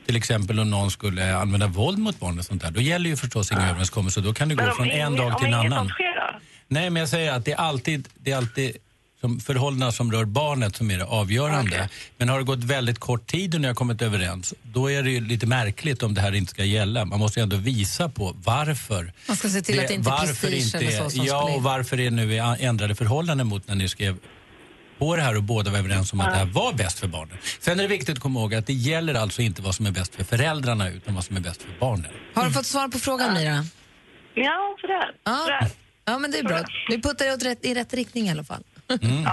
till 0.06 0.16
exempel 0.16 0.60
om 0.60 0.70
någon 0.70 0.92
skulle 0.92 1.36
använda 1.36 1.68
våld 1.68 1.98
mot 2.00 2.20
barn 2.20 2.40
och 2.40 2.46
sånt 2.46 2.62
där, 2.62 2.72
då 2.72 2.82
gäller 2.82 3.10
ju 3.10 3.16
förstås 3.16 3.52
inga 3.52 3.70
överenskommelser. 3.70 4.22
Då 4.22 4.34
kan 4.34 4.50
det 4.50 4.56
gå 4.56 4.64
Men 4.64 4.76
från 4.76 4.86
en 4.90 4.96
ingen- 4.96 5.16
dag 5.16 5.38
till 5.38 5.48
en 5.48 5.54
annan. 5.54 5.90
sker? 5.90 6.15
Nej, 6.68 6.90
men 6.90 7.00
jag 7.00 7.10
säger 7.10 7.32
att 7.32 7.46
det 7.46 7.52
är 7.52 7.58
alltid, 7.58 8.08
det 8.16 8.32
är 8.32 8.38
alltid 8.38 8.78
som 9.22 9.40
förhållanden 9.40 9.92
som 9.92 10.12
rör 10.12 10.26
barnet 10.26 10.76
som 10.76 10.92
är 10.92 10.98
det 10.98 11.06
avgörande. 11.06 11.90
Men 12.18 12.30
har 12.30 12.38
det 12.38 12.44
gått 12.44 12.64
väldigt 12.64 13.00
kort 13.00 13.28
tid 13.28 13.56
och 13.56 13.62
ni 13.62 13.68
har 13.68 13.76
kommit 13.76 14.02
överens, 14.02 14.54
då 14.64 14.92
är 14.92 15.04
det 15.04 15.12
ju 15.12 15.22
lite 15.22 15.48
märkligt 15.48 16.04
om 16.04 16.14
det 16.14 16.22
här 16.22 16.36
inte 16.36 16.52
ska 16.52 16.64
gälla. 16.64 17.06
Man 17.06 17.20
måste 17.20 17.40
ju 17.40 17.44
ändå 17.44 17.56
visa 17.56 18.10
på 18.10 18.36
varför. 18.44 19.14
Man 19.28 19.38
ska 19.38 19.50
se 19.50 19.62
till 19.62 19.80
att 19.80 19.88
det 19.88 19.94
inte 19.94 20.10
är 20.10 20.18
prestige 20.18 20.76
eller 20.76 20.92
så 21.04 21.10
som 21.10 21.26
Ja, 21.26 21.56
och 21.56 21.64
varför 21.64 22.00
är 22.00 22.04
det 22.04 22.10
nu 22.16 22.38
är 22.38 22.58
ändrade 22.60 22.96
förhållanden 22.96 23.48
mot 23.48 23.68
när 23.68 23.76
ni 23.76 23.90
skrev 23.90 24.18
på 25.00 25.16
det 25.16 25.22
här 25.22 25.36
och 25.36 25.44
båda 25.44 25.72
var 25.72 25.80
överens 25.80 26.14
om 26.14 26.20
att 26.20 26.32
det 26.32 26.38
här 26.38 26.46
var 26.46 26.74
bäst 26.74 27.00
för 27.00 27.08
barnen. 27.08 27.38
Sen 27.60 27.80
är 27.80 27.84
det 27.84 27.90
viktigt 27.90 28.16
att 28.16 28.22
komma 28.22 28.40
ihåg 28.40 28.56
att 28.56 28.68
det 28.68 28.74
gäller 28.74 29.14
alltså 29.14 29.42
inte 29.42 29.62
vad 29.62 29.76
som 29.76 29.86
är 29.86 29.92
bäst 29.92 30.16
för 30.16 30.24
föräldrarna 30.24 30.90
utan 30.90 31.16
vad 31.16 31.26
som 31.26 31.36
är 31.36 31.42
bäst 31.42 31.62
för 31.62 31.80
barnen. 31.80 32.12
Har 32.34 32.46
du 32.46 32.52
fått 32.52 32.66
svar 32.66 32.88
på 32.88 33.00
frågan 33.00 33.34
Mira? 33.34 33.66
Ja, 34.34 34.78
sådär. 34.82 35.12
Ja. 35.24 35.68
Ja, 36.06 36.20
men 36.20 36.32
det 36.32 36.40
är 36.40 36.44
bra. 36.44 36.64
Vi 36.90 37.02
puttar 37.02 37.34
åt 37.34 37.44
rätt, 37.44 37.66
i 37.66 37.74
rätt 37.74 37.94
riktning 37.94 38.28
i 38.28 38.32
alla 38.32 38.44
fall. 38.44 38.64
Mm. 39.02 39.24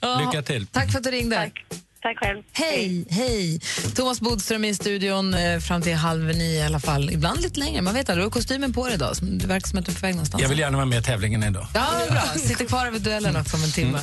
Ja. 0.00 0.20
Lycka 0.26 0.42
till. 0.42 0.66
Tack 0.66 0.92
för 0.92 0.98
att 0.98 1.04
du 1.04 1.10
ringde. 1.10 1.36
Tack, 1.36 1.64
Tack 2.02 2.18
själv. 2.18 2.42
Hej, 2.52 3.06
hej. 3.10 3.60
Thomas 3.94 4.20
Bodström 4.20 4.64
i 4.64 4.74
studion 4.74 5.34
eh, 5.34 5.58
fram 5.58 5.82
till 5.82 5.94
halv 5.94 6.24
nio 6.24 6.58
i 6.58 6.62
alla 6.62 6.80
fall. 6.80 7.10
Ibland 7.10 7.40
lite 7.42 7.60
längre. 7.60 7.82
Man 7.82 7.94
vet 7.94 8.10
aldrig. 8.10 8.22
Du 8.22 8.26
har 8.26 8.30
kostymen 8.30 8.72
på 8.72 8.84
dig 8.86 8.94
idag. 8.94 9.14
Det 9.20 9.46
verkar 9.46 9.68
som 9.68 9.78
att 9.78 9.86
du 9.86 9.92
är 9.92 9.96
på 9.96 10.00
väg 10.00 10.14
någonstans. 10.14 10.42
Jag 10.42 10.48
vill 10.48 10.58
gärna 10.58 10.76
vara 10.76 10.86
med 10.86 10.98
i 10.98 11.02
tävlingen 11.02 11.44
idag. 11.44 11.66
Ja, 11.74 11.86
bra. 12.10 12.22
Sitter 12.36 12.64
kvar 12.64 12.86
över 12.86 12.98
duellen 12.98 13.36
också 13.36 13.56
om 13.56 13.64
en 13.64 13.72
timme. 13.72 13.98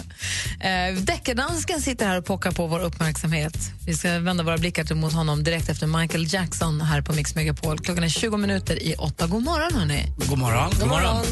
Eh, 0.59 1.01
Deckardansken 1.01 1.81
sitter 1.81 2.07
här 2.07 2.17
och 2.17 2.25
pockar 2.25 2.51
på 2.51 2.67
vår 2.67 2.79
uppmärksamhet. 2.79 3.57
Vi 3.85 3.93
ska 3.93 4.19
vända 4.19 4.43
våra 4.43 4.57
blickar 4.57 4.95
mot 4.95 5.13
honom 5.13 5.43
direkt 5.43 5.69
efter 5.69 5.87
Michael 5.87 6.33
Jackson 6.33 6.81
här 6.81 7.01
på 7.01 7.13
Mix 7.13 7.35
Megapol. 7.35 7.79
Klockan 7.79 8.03
är 8.03 8.09
20 8.09 8.37
minuter 8.37 8.83
i 8.83 8.95
åtta. 8.95 9.27
God 9.27 9.43
morgon, 9.43 9.79
hörni. 9.79 10.13
God 10.29 10.39
morgon. 10.39 10.71
God 10.79 10.87
morgon. 10.87 11.25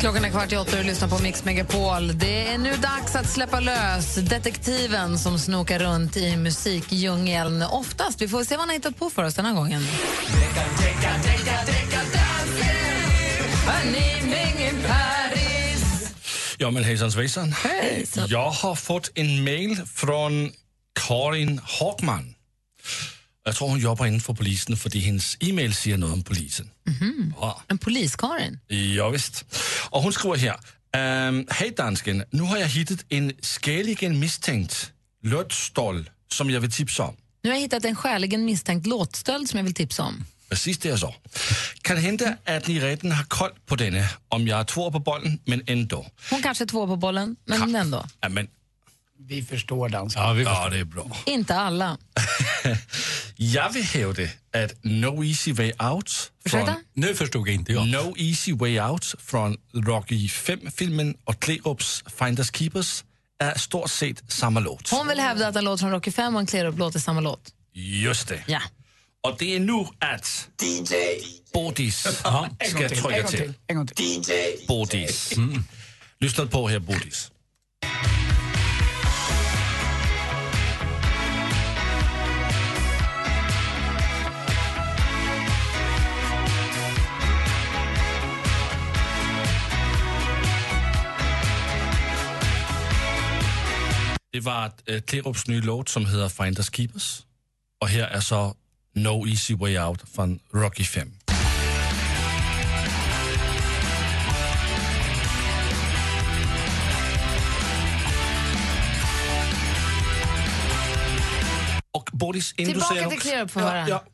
Klockan 0.00 0.24
är 0.24 0.30
kvart 0.30 0.52
i 0.52 0.56
åtta 0.56 0.70
och 0.70 0.82
du 0.82 0.82
lyssnar 0.82 1.08
på 1.08 1.22
Mix 1.22 1.44
Megapol. 1.44 2.18
Det 2.18 2.46
är 2.46 2.58
nu 2.58 2.72
dags 2.72 3.16
att 3.16 3.30
släppa 3.30 3.60
lös 3.60 4.14
detektiven 4.14 5.18
som 5.18 5.38
snokar 5.38 5.78
runt 5.78 6.16
i 6.16 6.36
musikdjungeln. 6.36 7.62
Oftast. 7.62 8.22
Vi 8.22 8.28
får 8.28 8.44
se 8.44 8.54
vad 8.54 8.60
han 8.60 8.68
har 8.68 8.74
hittat 8.74 8.96
på 8.96 9.10
för 9.10 9.22
oss 9.22 9.34
den 9.34 9.44
här 9.44 9.54
gången. 9.54 9.82
Ja, 16.58 16.70
men 16.70 16.84
hejsan 16.84 17.12
svejsan. 17.12 17.52
Hejsan. 17.52 18.28
Jag 18.28 18.50
har 18.50 18.74
fått 18.74 19.10
en 19.14 19.44
mail 19.44 19.76
från 19.94 20.50
Karin 21.08 21.60
Hagman. 21.64 22.34
Jag 23.48 23.56
tror 23.56 23.68
hon 23.68 23.78
jobbar 23.80 24.18
for 24.20 24.34
polisen, 24.34 24.76
fordi 24.76 24.98
hendes 25.00 25.36
e-mail 25.40 25.74
siger 25.74 25.96
noget 25.96 26.12
om 26.12 26.22
polisen. 26.22 26.70
Mhm. 26.86 27.34
Ja. 27.40 27.62
En 27.70 27.78
poliskarin. 27.78 28.58
Ja, 28.68 29.08
visst. 29.08 29.44
Och 29.90 30.02
hon 30.02 30.12
skriver 30.12 30.36
här. 30.36 30.56
Ehm, 30.94 31.46
Hej 31.50 31.70
dansken, 31.76 32.24
nu 32.30 32.42
har 32.42 32.56
jag 32.58 32.66
hittat 32.68 33.04
en 33.08 33.32
skäligen 33.42 34.18
misstänkt 34.18 34.92
lötstål 35.24 36.10
som 36.32 36.50
jag 36.50 36.60
vill 36.60 36.72
tipsa 36.72 37.02
om. 37.02 37.16
Nu 37.42 37.50
har 37.50 37.56
jag 37.56 37.62
hittat 37.62 37.84
en 37.84 37.96
skäligen 37.96 38.44
misstänkt 38.44 38.86
låtstöld 38.86 39.48
som 39.48 39.56
jag 39.56 39.64
vill 39.64 39.74
tipsa 39.74 40.02
om. 40.02 40.24
Precis 40.48 40.78
det 40.78 40.88
jag 40.88 40.98
sa. 40.98 41.14
Kan 41.82 41.96
hända 41.96 42.36
att 42.46 42.66
ni 42.66 42.80
redan 42.80 43.12
har 43.12 43.24
koll 43.24 43.50
på 43.66 43.76
denne, 43.76 44.10
om 44.28 44.46
jag 44.48 44.60
är 44.60 44.64
två 44.64 44.92
på 44.92 44.98
bollen, 44.98 45.38
men 45.44 45.62
ändå. 45.66 46.06
Hon 46.30 46.42
kanske 46.42 46.64
är 46.64 46.66
två 46.66 46.86
på 46.86 46.96
bollen, 46.96 47.36
men 47.44 47.74
ändå. 47.74 48.06
Ja, 48.20 48.28
men, 48.28 48.48
Vi 49.20 49.42
förstår 49.42 49.88
dansken. 49.88 50.22
ja, 50.22 50.40
ja, 50.40 50.68
det 50.70 50.78
är 50.78 50.84
bra. 50.84 51.16
Inte 51.26 51.54
alla. 51.54 51.98
Jag 53.36 53.70
vill 53.70 53.84
hävda 53.84 54.22
att 54.54 54.84
No 54.84 55.24
Easy 55.24 55.52
Way 55.52 55.72
Out 55.92 56.32
Ursäkta? 56.44 56.76
Nu 56.94 57.14
förstod 57.14 57.48
jag 57.48 57.54
inte 57.54 57.72
jag. 57.72 57.88
No 57.88 58.14
Easy 58.16 58.52
Way 58.52 58.80
Out 58.80 59.14
från 59.18 59.56
Rocky 59.74 60.26
5-filmen 60.26 61.14
och 61.24 61.40
Klerups 61.40 62.04
Finders 62.18 62.50
Keepers 62.52 63.04
är 63.38 63.58
stort 63.58 63.90
sett 63.90 64.32
samma 64.32 64.60
låt. 64.60 64.90
Hon 64.90 65.08
vill 65.08 65.20
hävda 65.20 65.48
att 65.48 65.56
en 65.56 65.64
låt 65.64 65.80
från 65.80 65.90
Rocky 65.90 66.10
5 66.10 66.34
och 66.34 66.40
en 66.40 66.46
Klerup-låt 66.46 66.94
är 66.94 66.98
samma 66.98 67.20
låt. 67.20 67.52
Just 67.72 68.28
det. 68.28 68.42
Ja. 68.46 68.60
Och 69.20 69.36
det 69.38 69.56
är 69.56 69.60
nu 69.60 69.84
att 69.98 70.48
DJ 70.62 70.94
Bodis 71.52 71.98
ska 71.98 72.88
trycka 72.88 73.28
till. 73.28 73.38
till, 73.38 73.54
en 73.66 73.76
gång 73.76 73.86
till. 73.86 74.04
DJ 74.04 74.66
Bodis. 74.68 75.36
Mm. 75.36 75.62
Lyssna 76.20 76.46
på 76.46 76.68
här, 76.68 76.78
Bodis. 76.78 77.30
Det 94.38 94.44
var 94.44 94.72
äh, 94.86 95.00
Klerups 95.00 95.48
nya 95.48 95.60
låt 95.60 95.88
som 95.88 96.06
heter 96.06 96.28
Finders 96.28 96.70
Keepers. 96.76 97.22
Och 97.80 97.88
här 97.88 98.04
är 98.08 98.20
så 98.20 98.54
No 98.94 99.26
Easy 99.26 99.54
Way 99.54 99.78
Out 99.78 100.02
från 100.14 100.38
Rocky 100.54 100.84
5. 100.84 101.12
Och 111.90 112.08
Och 112.08 112.10
Boris, 112.12 112.54
innan 112.56 112.72
Tillbaka 112.72 112.94
du 112.94 113.00
säger 113.00 113.08
till 113.08 113.16
något- 113.16 113.22
Clearup 113.22 113.50
ja, 113.54 113.88
ja. 113.88 114.04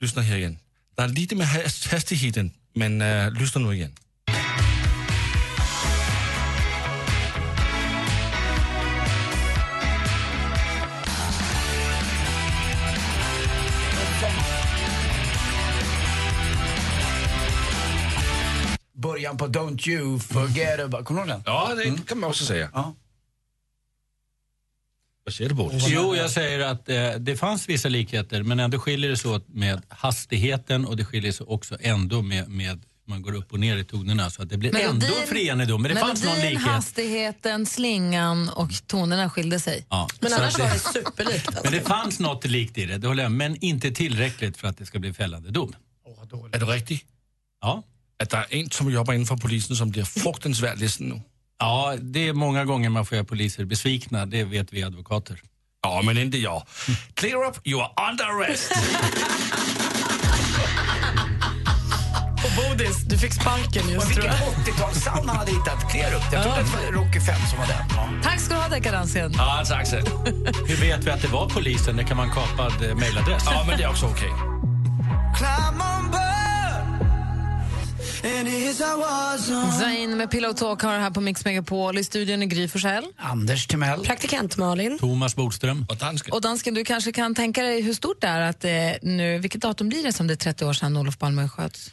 Lyssna 0.00 0.22
här 0.22 0.36
igen. 0.36 0.58
Det 0.96 1.02
är 1.02 1.08
lite 1.08 1.36
med 1.36 1.46
hast- 1.46 1.90
hastigheten, 1.92 2.50
men 2.74 3.02
uh, 3.02 3.32
lyssna 3.40 3.60
nu 3.60 3.74
igen. 3.74 3.94
Början 19.00 19.36
på 19.36 19.46
Don't 19.46 19.88
you 19.88 20.18
forget 20.18 20.80
about... 20.80 21.04
Kommer 21.04 21.22
du 21.22 21.28
ihåg 21.28 21.38
den? 21.38 21.52
Ja, 21.54 21.74
det 21.74 22.06
kan 22.06 22.18
man 22.18 22.30
också 22.30 22.44
säga. 22.44 22.70
Ja. 22.72 22.94
Vad 25.24 25.34
säger 25.34 25.48
du 25.48 25.54
Boris? 25.54 25.88
Jo, 25.88 26.16
jag 26.16 26.30
säger 26.30 26.60
att 26.60 26.88
eh, 26.88 27.12
det 27.12 27.36
fanns 27.36 27.68
vissa 27.68 27.88
likheter 27.88 28.42
men 28.42 28.60
ändå 28.60 28.78
skiljer 28.78 29.10
det 29.10 29.16
sig 29.16 29.30
åt 29.30 29.48
med 29.48 29.82
hastigheten 29.88 30.86
och 30.86 30.96
det 30.96 31.04
skiljer 31.04 31.32
sig 31.32 31.46
också 31.46 31.76
ändå 31.80 32.22
med, 32.22 32.48
med 32.48 32.84
man 33.10 33.22
går 33.22 33.34
upp 33.34 33.52
och 33.52 33.60
ner 33.60 33.76
i 33.76 33.84
tonerna 33.84 34.30
så 34.30 34.42
att 34.42 34.48
det 34.48 34.56
blir 34.56 34.76
ändå 34.76 35.06
förenedom. 35.06 35.82
Men 35.82 35.94
det 35.94 36.00
fanns 36.00 36.24
någon 36.24 36.32
melodin, 36.32 36.50
likhet. 36.50 36.72
hastigheten, 36.72 37.66
slingan 37.66 38.48
och 38.48 38.70
tonerna 38.86 39.30
skilde 39.30 39.60
sig. 39.60 39.86
Ja, 39.88 40.08
Men 40.20 40.30
så 40.30 40.36
annars 40.36 40.54
att 40.54 40.60
var 40.60 40.70
det 40.70 40.78
superlikt. 40.78 41.48
Alltså. 41.48 41.62
Men 41.64 41.72
det 41.72 41.80
fanns 41.80 42.20
något 42.20 42.44
likt 42.44 42.78
i 42.78 42.86
det, 42.86 42.98
det 42.98 43.08
håller 43.08 43.22
jag, 43.22 43.32
men 43.32 43.56
inte 43.56 43.90
tillräckligt 43.90 44.56
för 44.56 44.68
att 44.68 44.78
det 44.78 44.86
ska 44.86 44.98
bli 44.98 45.12
fällande 45.12 45.50
dom. 45.50 45.74
Är 46.52 46.58
du 46.58 46.66
riktig? 46.66 47.04
Ja. 47.60 47.82
Att 48.22 48.30
det 48.30 48.36
är 48.36 48.46
en 48.50 48.70
som 48.70 48.90
jobbar 48.90 49.14
inom 49.14 49.38
polisen 49.38 49.76
som 49.76 49.90
blir 49.90 50.04
fruktansvärt 50.04 50.78
ledsen 50.78 51.06
nu? 51.08 51.20
Ja, 51.58 51.94
det 52.00 52.28
är 52.28 52.32
många 52.32 52.64
gånger 52.64 52.88
man 52.88 53.06
får 53.06 53.16
göra 53.16 53.26
poliser 53.26 53.64
besvikna, 53.64 54.26
det 54.26 54.44
vet 54.44 54.72
vi 54.72 54.82
advokater. 54.82 55.40
Ja, 55.82 56.02
men 56.04 56.18
inte 56.18 56.38
jag. 56.38 56.62
Clear 57.14 57.48
up, 57.48 57.56
you 57.64 57.82
are 57.82 58.10
under 58.10 58.24
arrest. 58.24 58.72
Och 62.44 62.50
Bodis, 62.56 63.04
du 63.06 63.18
fick 63.18 63.32
sparken 63.32 63.88
just 63.88 64.10
vilken 64.10 64.14
tror 64.14 64.26
jag. 64.26 64.34
80-talssound 64.34 65.26
han 65.26 65.36
hade 65.36 65.50
hittat. 65.50 65.90
Clear 65.90 66.14
upp. 66.14 66.22
Jag 66.32 66.42
trodde 66.42 66.60
att 66.60 66.66
det 66.66 66.86
var 66.86 66.92
Rocky 66.92 67.20
5 67.20 67.34
som 67.50 67.58
var 67.58 67.66
den. 67.66 67.76
Ja. 67.96 68.08
Tack 68.22 68.40
ska 68.40 68.54
du 68.54 68.60
ha, 68.60 68.68
Deckardansken. 68.68 69.32
Ja, 69.36 69.64
tack 69.66 69.86
så. 69.86 69.96
Hur 70.66 70.76
vet 70.80 71.04
vi 71.06 71.10
att 71.10 71.22
det 71.22 71.28
var 71.28 71.48
polisen? 71.48 71.96
Det 71.96 72.04
kan 72.04 72.16
man 72.16 72.30
kapad 72.30 72.72
mailadress. 72.96 73.42
Ja, 73.46 73.64
men 73.68 73.78
det 73.78 73.84
är 73.84 73.90
också 73.90 74.06
okej. 74.06 74.30
Board, 75.40 75.99
and 78.24 78.48
here's 78.48 78.80
I 78.80 78.96
was 78.96 79.50
on. 79.50 79.72
Zain 79.72 80.16
med 80.16 80.30
Pillow 80.30 80.52
Talk 80.52 80.82
har 80.82 80.98
här 80.98 81.10
på 81.10 81.20
Mix 81.20 81.44
Megapol. 81.44 81.98
I 81.98 82.04
studion 82.04 82.42
är 82.42 82.46
Gry 82.46 82.68
Forssell. 82.68 83.04
Anders 83.16 83.66
Timell. 83.66 84.04
Praktikant 84.04 84.56
Malin. 84.56 84.98
Thomas 84.98 85.36
Bodström. 85.36 85.86
Och 85.88 85.96
dansken. 85.96 86.32
Och 86.32 86.40
dansken, 86.40 86.74
du 86.74 86.84
kanske 86.84 87.12
kan 87.12 87.34
tänka 87.34 87.62
dig 87.62 87.80
hur 87.82 87.94
stort 87.94 88.20
det 88.20 88.26
är 88.26 88.40
att 88.40 88.64
eh, 88.64 88.70
nu, 89.02 89.38
vilket 89.38 89.60
datum 89.60 89.88
blir 89.88 90.02
det 90.02 90.12
som 90.12 90.26
det 90.26 90.34
är 90.34 90.36
30 90.36 90.64
år 90.64 90.72
sedan 90.72 90.96
Olof 90.96 91.18
Palme 91.18 91.48
sköts? 91.48 91.90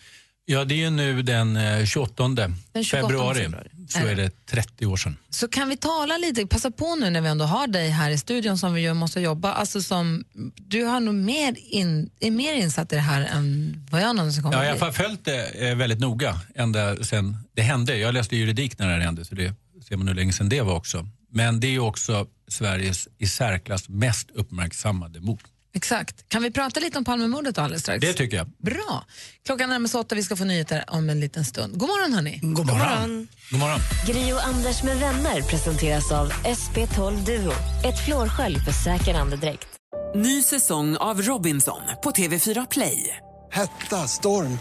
Ja, 0.50 0.66
det 0.66 0.84
är 0.84 0.90
nu 0.92 1.22
den 1.22 1.58
eh, 1.58 1.86
28, 1.86 2.28
Den 2.28 2.56
28 2.84 3.08
februari, 3.08 3.44
februari. 3.44 3.70
så 3.90 4.00
är 4.00 4.16
det 4.16 4.46
30 4.46 4.86
år 4.86 4.98
sedan. 4.98 5.18
Så 5.30 5.48
kan 5.48 5.70
vi 5.70 5.78
tala 5.78 6.18
lite, 6.18 6.48
passa 6.48 6.72
på 6.72 6.96
nu 6.96 7.10
när 7.10 7.22
vi 7.22 7.30
ändå 7.30 7.46
har 7.46 7.68
dig 7.68 7.90
här 7.90 8.12
i 8.12 8.18
studion 8.18 8.58
som 8.58 8.74
vi 8.74 8.82
ju 8.82 8.94
måste 8.94 9.22
jobba, 9.22 9.54
alltså 9.54 9.82
som, 9.82 10.24
du 10.56 10.84
har 10.84 11.00
nog 11.00 11.16
mer 11.16 11.56
in, 11.58 12.10
är 12.20 12.32
mer 12.32 12.54
insatt 12.54 12.94
i 12.94 12.96
det 12.96 13.02
här 13.02 13.22
än 13.22 13.76
vad 13.92 14.02
jag 14.02 14.16
någonsin 14.16 14.44
kommer 14.44 14.58
Ja, 14.58 14.66
jag 14.66 14.78
har 14.80 14.92
följt 14.92 15.26
det 15.26 15.70
eh, 15.70 15.76
väldigt 15.76 16.00
noga 16.00 16.40
ända 16.56 17.04
sen 17.04 17.38
det 17.54 17.62
hände. 17.62 17.98
Jag 17.98 18.14
läste 18.14 18.36
juridik 18.36 18.80
när 18.80 18.88
det 18.88 18.94
här 18.94 19.02
hände, 19.02 19.26
så 19.26 19.36
det 19.36 19.54
ser 19.88 19.98
man 19.98 20.08
hur 20.08 20.16
länge 20.16 20.34
sedan 20.34 20.50
det 20.50 20.62
var 20.62 20.76
också. 20.76 21.08
Men 21.32 21.60
det 21.60 21.68
är 21.68 21.72
ju 21.72 21.80
också 21.80 22.28
Sveriges 22.48 23.08
i 23.18 23.28
särklass 23.28 23.90
mest 23.90 24.32
uppmärksammade 24.32 25.20
mord. 25.20 25.42
Exakt. 25.78 26.30
Kan 26.30 26.44
vi 26.44 26.52
prata 26.52 26.80
lite 26.80 26.98
om 26.98 27.06
Palmemordet 27.06 27.58
alldeles 27.58 27.82
strax? 27.82 28.02
Det 28.02 28.14
tycker 28.14 28.38
jag. 28.38 28.48
Bra. 28.48 29.06
Klockan 29.46 29.70
närmar 29.70 29.88
sig 29.88 30.00
åtta, 30.00 30.16
vi 30.16 30.24
ska 30.24 30.36
få 30.36 30.44
nyheter 30.46 30.84
om 30.88 31.10
en 31.10 31.20
liten 31.20 31.46
stund. 31.46 31.78
God 31.78 31.90
morgon 31.90 32.14
hörni. 32.14 32.40
God 32.42 32.66
morgon. 32.66 33.28
God 33.52 33.60
morgon. 33.60 33.80
Gri 34.06 34.34
och 34.34 34.44
Anders 34.48 34.84
med 34.84 34.98
vänner 35.00 35.42
presenteras 35.42 36.12
av 36.12 36.32
SP12 36.32 37.26
Duo. 37.26 37.52
Ett 37.86 38.06
flårskölj 38.06 38.60
för 38.60 38.72
säker 38.72 39.14
andedräkt. 39.14 39.68
Ny 40.16 40.44
säsong 40.44 40.98
av 40.98 41.22
Robinson 41.22 41.82
på 42.04 42.12
TV4 42.12 42.68
Play. 42.72 43.18
Hetta, 43.52 44.08
storm, 44.08 44.60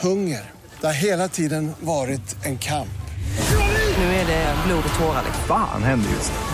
hunger. 0.00 0.50
Det 0.80 0.86
har 0.86 0.94
hela 0.94 1.28
tiden 1.28 1.72
varit 1.80 2.44
en 2.44 2.58
kamp. 2.58 2.88
Nu 3.98 4.04
är 4.04 4.26
det 4.26 4.54
blod 4.66 4.84
och 4.92 4.98
tårar. 4.98 5.22
liksom. 5.26 5.44
Fan 5.48 5.82
händer 5.82 6.10
just 6.10 6.32
nu. 6.32 6.53